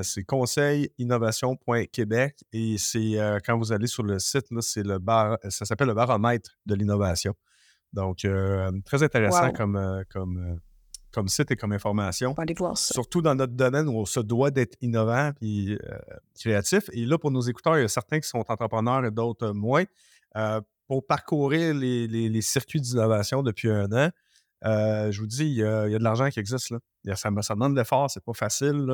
[0.03, 5.87] c'est conseil-innovation.québec et c'est quand vous allez sur le site, c'est le bar, ça s'appelle
[5.87, 7.33] le baromètre de l'innovation.
[7.93, 8.27] Donc,
[8.83, 10.59] très intéressant comme, comme
[11.15, 12.33] comme site et comme information.
[12.93, 15.97] Surtout dans notre domaine où on se doit d'être innovant et euh,
[16.37, 16.89] créatif.
[16.91, 19.85] Et là, pour nos écouteurs, il y a certains qui sont entrepreneurs et d'autres moins.
[20.35, 24.09] Euh, pour parcourir les, circuits d'innovation depuis un an,
[24.65, 26.69] euh, je vous dis, il y, a, de l'argent qui existe.
[26.69, 27.15] Là.
[27.15, 28.85] Ça, demande de l'effort, c'est pas facile,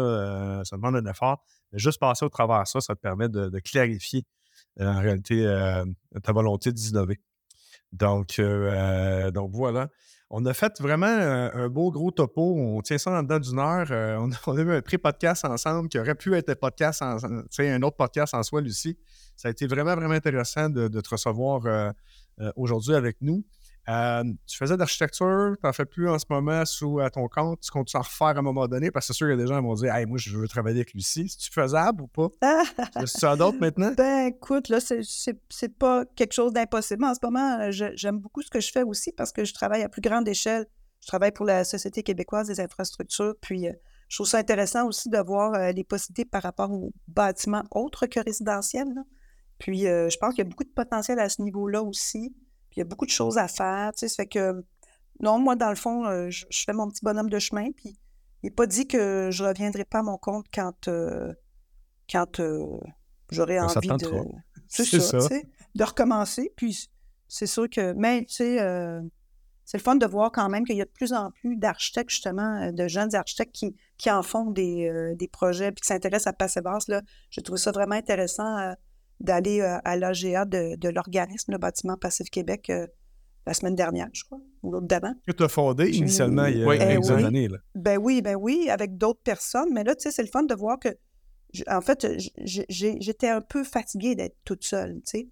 [0.63, 1.43] ça demande un effort.
[1.71, 4.23] Mais juste passer au travers de ça, ça te permet de, clarifier
[4.79, 5.43] en réalité
[6.23, 7.19] ta volonté d'innover.
[7.91, 8.39] Donc,
[9.33, 9.89] donc voilà.
[10.33, 12.55] On a fait vraiment un, beau gros topo.
[12.57, 13.87] On tient ça en dedans d'une heure.
[13.91, 17.97] Euh, on, a eu un pré-podcast ensemble qui aurait pu être un podcast, un autre
[17.97, 18.97] podcast en soi, Lucie.
[19.35, 21.91] Ça a été vraiment, vraiment intéressant de, te recevoir euh,
[22.39, 23.43] euh, aujourd'hui avec nous.
[23.89, 27.61] Euh, tu faisais d'architecture, tu n'en fais plus en ce moment sous à ton compte.
[27.61, 28.91] Tu comptes en refaire à un moment donné?
[28.91, 30.37] Parce que c'est sûr qu'il y a des gens qui vont dire Hey, moi, je
[30.37, 31.27] veux travailler avec Lucie.
[31.29, 32.27] C'est-tu faisable ou pas?
[33.05, 33.93] C'est as d'autres maintenant?
[33.97, 37.03] Ben, écoute, là, c'est pas quelque chose d'impossible.
[37.03, 39.81] En ce moment, euh, j'aime beaucoup ce que je fais aussi parce que je travaille
[39.81, 40.67] à plus grande échelle.
[41.01, 43.33] Je travaille pour la Société québécoise des infrastructures.
[43.41, 43.73] Puis, euh,
[44.09, 48.19] je trouve ça intéressant aussi de voir les possibilités par rapport aux bâtiments autres que
[48.19, 48.93] résidentiels.
[49.57, 52.35] Puis, je pense qu'il y a beaucoup de potentiel à ce niveau-là aussi.
[52.71, 53.91] Puis il y a beaucoup de choses à faire.
[53.91, 54.63] Tu sais, ça fait que,
[55.19, 57.69] non, moi, dans le fond, euh, je, fais mon petit bonhomme de chemin.
[57.71, 57.99] Puis
[58.41, 61.33] il n'est pas dit que je ne reviendrai pas à mon compte quand, euh,
[62.09, 62.79] quand euh,
[63.29, 64.23] j'aurai envie de.
[64.69, 65.17] C'est ça,
[65.75, 66.53] de recommencer.
[66.55, 66.89] Puis
[67.27, 67.91] c'est sûr que.
[67.91, 68.57] Mais, tu sais,
[69.65, 72.09] c'est le fun de voir quand même qu'il y a de plus en plus d'architectes,
[72.09, 76.33] justement, de jeunes architectes qui, qui en font des, des projets puis qui s'intéressent à
[76.33, 76.87] passer basse.
[76.87, 77.01] Là.
[77.29, 78.73] Je trouve ça vraiment intéressant
[79.21, 82.87] d'aller euh, à l'AGA de, de l'organisme, le bâtiment Passif Québec, euh,
[83.45, 85.13] la semaine dernière, je crois, ou l'autre d'avant.
[85.25, 87.23] Que tu as fondé initialement il y a quelques oui.
[87.23, 87.47] années.
[87.47, 87.57] Là.
[87.75, 89.69] Ben oui, ben oui, avec d'autres personnes.
[89.73, 90.89] Mais là, tu sais, c'est le fun de voir que,
[91.67, 92.07] en fait,
[92.37, 95.27] j'étais un peu fatiguée d'être toute seule, tu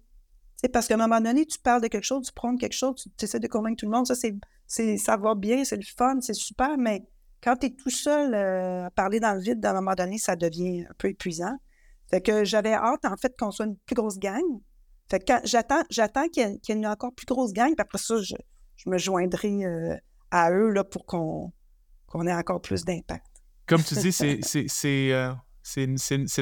[0.62, 0.68] sais.
[0.68, 3.24] parce qu'à un moment donné, tu parles de quelque chose, tu prends quelque chose, tu
[3.24, 4.06] essaies de convaincre tout le monde.
[4.06, 7.02] Ça, c'est ça va bien, c'est le fun, c'est super, mais
[7.42, 10.18] quand tu es tout seul euh, à parler dans le vide, à un moment donné,
[10.18, 11.56] ça devient un peu épuisant.
[12.10, 14.42] Fait que j'avais hâte, en fait, qu'on soit une plus grosse gang.
[15.08, 18.16] Fait que j'attends, j'attends qu'il y, ait une encore plus grosse gang, puis après ça,
[18.20, 18.34] je,
[18.86, 19.96] me joindrai euh,
[20.30, 21.52] à eux là, pour qu'on,
[22.26, 23.26] ait encore plus d'impact.
[23.66, 25.32] Comme tu dis, c'est, c'est, euh,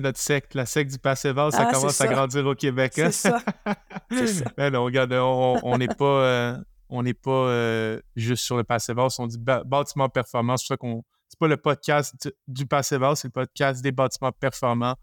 [0.03, 2.99] notre secte, la secte du Passé-Val, ça ah, commence à grandir au Québec.
[2.99, 3.11] Hein?
[3.11, 3.43] C'est ça.
[4.27, 4.53] ça.
[4.57, 6.59] Ben non, regarde, on n'est pas, euh,
[6.89, 10.57] on n'est pas juste sur le Passé-Val, on dit bâtiment performant.
[10.57, 11.05] C'est pour ça qu'on.
[11.29, 12.15] C'est pas le podcast
[12.47, 14.97] du Passé-Val, c'est le podcast des bâtiments performants.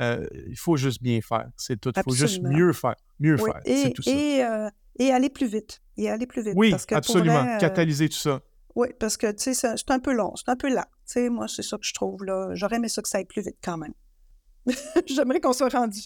[0.00, 1.48] Euh, il faut juste bien faire.
[1.56, 1.92] C'est tout.
[1.96, 2.96] Il faut juste mieux faire.
[3.18, 3.60] Mieux faire.
[3.64, 4.10] Et, tout ça.
[4.10, 5.80] Euh, et, aller plus vite.
[5.96, 6.54] Et aller plus vite.
[6.56, 7.44] Oui, absolument.
[7.44, 8.40] Euh, Catalyser tout ça.
[8.76, 10.84] Oui, parce que, tu sais, c'est un peu long, c'est un peu lent.
[11.04, 12.50] sais, moi, c'est ça que je trouve, là.
[12.54, 13.94] J'aurais aimé ça que ça aille plus vite quand même.
[15.06, 16.00] J'aimerais qu'on soit rendu.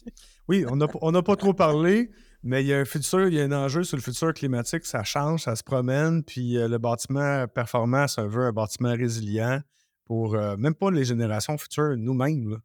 [0.49, 2.11] Oui, on n'a on pas trop parlé,
[2.43, 4.87] mais il y a un futur, il y a un enjeu sur le futur climatique,
[4.87, 9.61] ça change, ça se promène, puis euh, le bâtiment performant, ça veut un bâtiment résilient
[10.07, 12.59] pour euh, même pas les générations futures, nous-mêmes,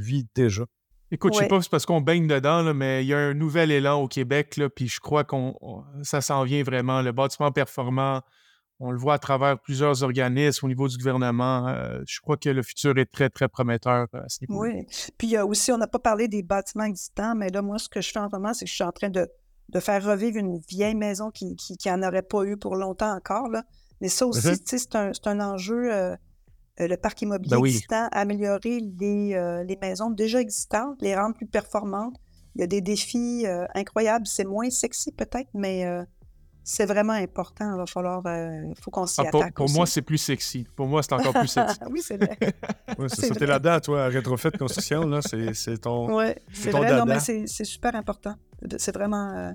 [0.00, 0.64] vit déjà.
[1.12, 3.34] Écoute, je sais pas si c'est parce qu'on baigne dedans, mais il y a un
[3.34, 5.56] nouvel élan au Québec, là, puis je crois qu'on
[6.02, 7.02] ça s'en vient vraiment.
[7.02, 8.22] Le bâtiment performant,
[8.78, 11.66] on le voit à travers plusieurs organismes au niveau du gouvernement.
[11.66, 14.62] Euh, je crois que le futur est très, très prometteur à ce niveau.
[14.62, 14.86] Oui.
[15.18, 17.78] Puis il y a aussi, on n'a pas parlé des bâtiments existants, mais là, moi,
[17.78, 19.28] ce que je fais en ce moment, c'est que je suis en train de,
[19.80, 23.48] faire revivre une vieille maison qui n'en aurait pas eu pour longtemps encore.
[23.48, 23.64] Là.
[24.00, 24.78] Mais ça aussi, mm-hmm.
[24.78, 25.92] c'est un, un, enjeu.
[25.92, 26.16] Euh, euh,
[26.88, 32.16] le parc immobilier ben existant, améliorer les, les, maisons déjà existantes, les rendre plus performantes.
[32.56, 34.26] Il y a des défis incroyables.
[34.26, 35.86] C'est moins sexy peut-être, mais
[36.62, 37.72] c'est vraiment important.
[37.72, 38.22] Il va falloir.
[38.26, 39.54] Euh, faut qu'on s'y ah, attaque.
[39.54, 40.66] Pour, moi, c'est plus sexy.
[40.76, 41.78] Pour moi, c'est encore plus sexy.
[41.90, 42.38] oui, c'est vrai.
[42.98, 45.06] ouais, c'est là-dedans, toi, à Rétrofit Construction.
[45.06, 46.16] Là, c'est ton.
[46.16, 46.96] Oui, c'est vrai.
[46.96, 48.34] Non, mais c'est super important.
[48.78, 49.32] C'est vraiment.
[49.36, 49.52] Euh,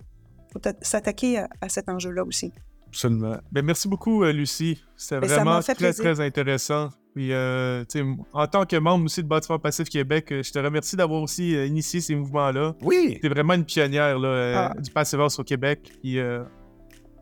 [0.51, 2.51] faut s'attaquer à, cet enjeu-là aussi.
[2.88, 3.38] Absolument.
[3.51, 4.82] Ben, merci beaucoup, euh, Lucie.
[4.95, 6.89] C'était vraiment très, très intéressant.
[7.16, 11.53] Puis, en tant que membre aussi de Bâtiment Passif Québec, je te remercie d'avoir aussi
[11.66, 12.76] initié ces mouvements-là.
[12.82, 13.18] Oui.
[13.22, 14.82] Tu es vraiment une pionnière là, ah.
[14.82, 15.93] du Passive House au Québec.
[16.01, 16.20] Puis,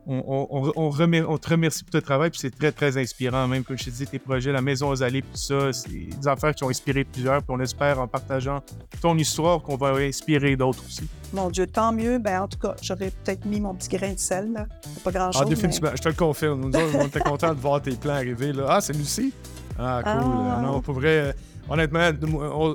[0.06, 3.86] on, on, te remercie pour ton travail, puis c'est très, très inspirant, même comme je
[3.86, 6.70] te dis, tes projets, la Maison aux Allées, puis ça, c'est des affaires qui ont
[6.70, 8.62] inspiré plusieurs, puis on espère en partageant
[9.02, 11.08] ton histoire qu'on va inspirer d'autres aussi.
[11.34, 12.20] Mon Dieu, tant mieux.
[12.20, 14.68] Ben, en tout cas, j'aurais peut-être mis mon petit grain de sel, là.
[15.04, 15.42] Pas grand-chose.
[15.44, 16.70] Ah, définitivement, je te le confirme.
[16.70, 18.66] Nous, on était contents de voir tes plans arriver, là.
[18.70, 19.34] Ah, c'est Lucie?
[19.80, 20.12] Ah, cool.
[20.14, 20.62] Ah.
[20.62, 21.34] Non, pour vrai
[21.70, 22.10] honnêtement,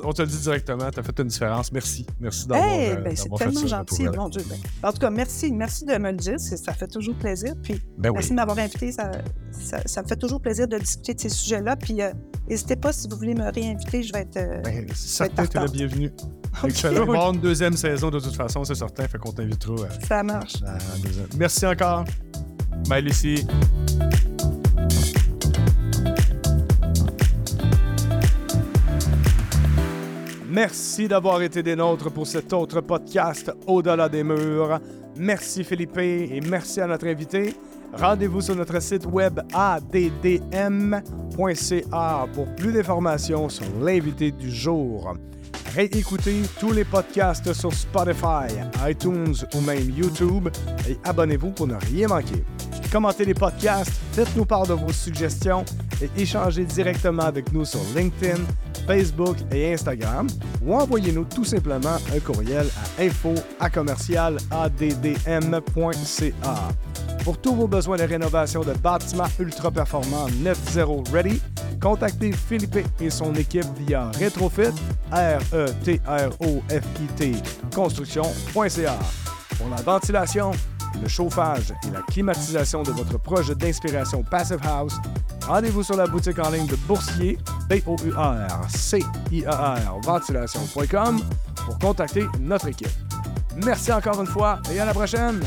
[0.04, 1.72] on, te le dit directement, tu as fait une différence.
[1.72, 2.06] Merci.
[2.20, 4.42] Merci d'avoir hey, euh, ben, C'est tellement gentil, mon Dieu.
[4.48, 5.52] Ben, en tout cas, merci.
[5.52, 6.38] Merci de me le dire.
[6.38, 7.54] Ça fait toujours plaisir.
[7.62, 8.92] Puis, ben merci de m'avoir invité.
[8.92, 9.10] Ça,
[9.86, 11.76] ça, me fait toujours plaisir de discuter de ces sujets-là.
[11.76, 12.12] Puis, euh,
[12.48, 14.36] n'hésitez pas, si vous voulez me réinviter, je vais être.
[14.36, 16.12] Euh, ben, certain que tu es le bienvenu.
[16.62, 16.72] Okay.
[16.72, 19.06] Tu vas avoir une deuxième saison de toute façon, c'est certain.
[19.06, 19.88] Fait qu'on t'invitera.
[20.06, 20.56] ça marche.
[21.36, 22.04] merci encore.
[22.88, 23.46] Bye, Lucie.
[30.50, 34.80] Merci d'avoir été des nôtres pour cet autre podcast Au-delà des murs.
[35.14, 37.54] Merci Philippe et merci à notre invité.
[37.92, 40.96] Rendez-vous sur notre site web addm.ca
[42.32, 45.14] pour plus d'informations sur l'invité du jour.
[45.74, 48.48] Réécoutez tous les podcasts sur Spotify,
[48.88, 50.48] iTunes ou même YouTube
[50.88, 52.44] et abonnez-vous pour ne rien manquer.
[52.90, 55.64] Commentez les podcasts, faites-nous part de vos suggestions
[56.02, 58.42] et échangez directement avec nous sur LinkedIn,
[58.86, 60.26] Facebook et Instagram
[60.64, 62.66] ou envoyez-nous tout simplement un courriel
[62.98, 63.34] à info
[67.28, 71.42] Pour tous vos besoins de rénovation de bâtiments ultra performants Net Zero Ready,
[71.78, 74.72] contactez Philippe et son équipe via Retrofit,
[75.12, 75.92] R-E-T-R-O-F-I-T,
[77.74, 78.98] construction.ca.
[79.58, 80.52] Pour la ventilation,
[81.02, 84.94] le chauffage et la climatisation de votre projet d'inspiration Passive House,
[85.46, 87.36] rendez-vous sur la boutique en ligne de Boursier,
[87.68, 88.00] B-O-U-R-C-I-A-R,
[90.02, 91.20] ventilation.com
[91.66, 92.88] pour contacter notre équipe.
[93.54, 95.42] Merci encore une fois et à la prochaine!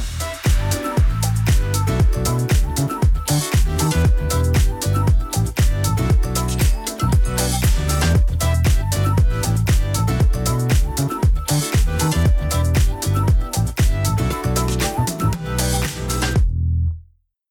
[2.23, 2.70] Bye.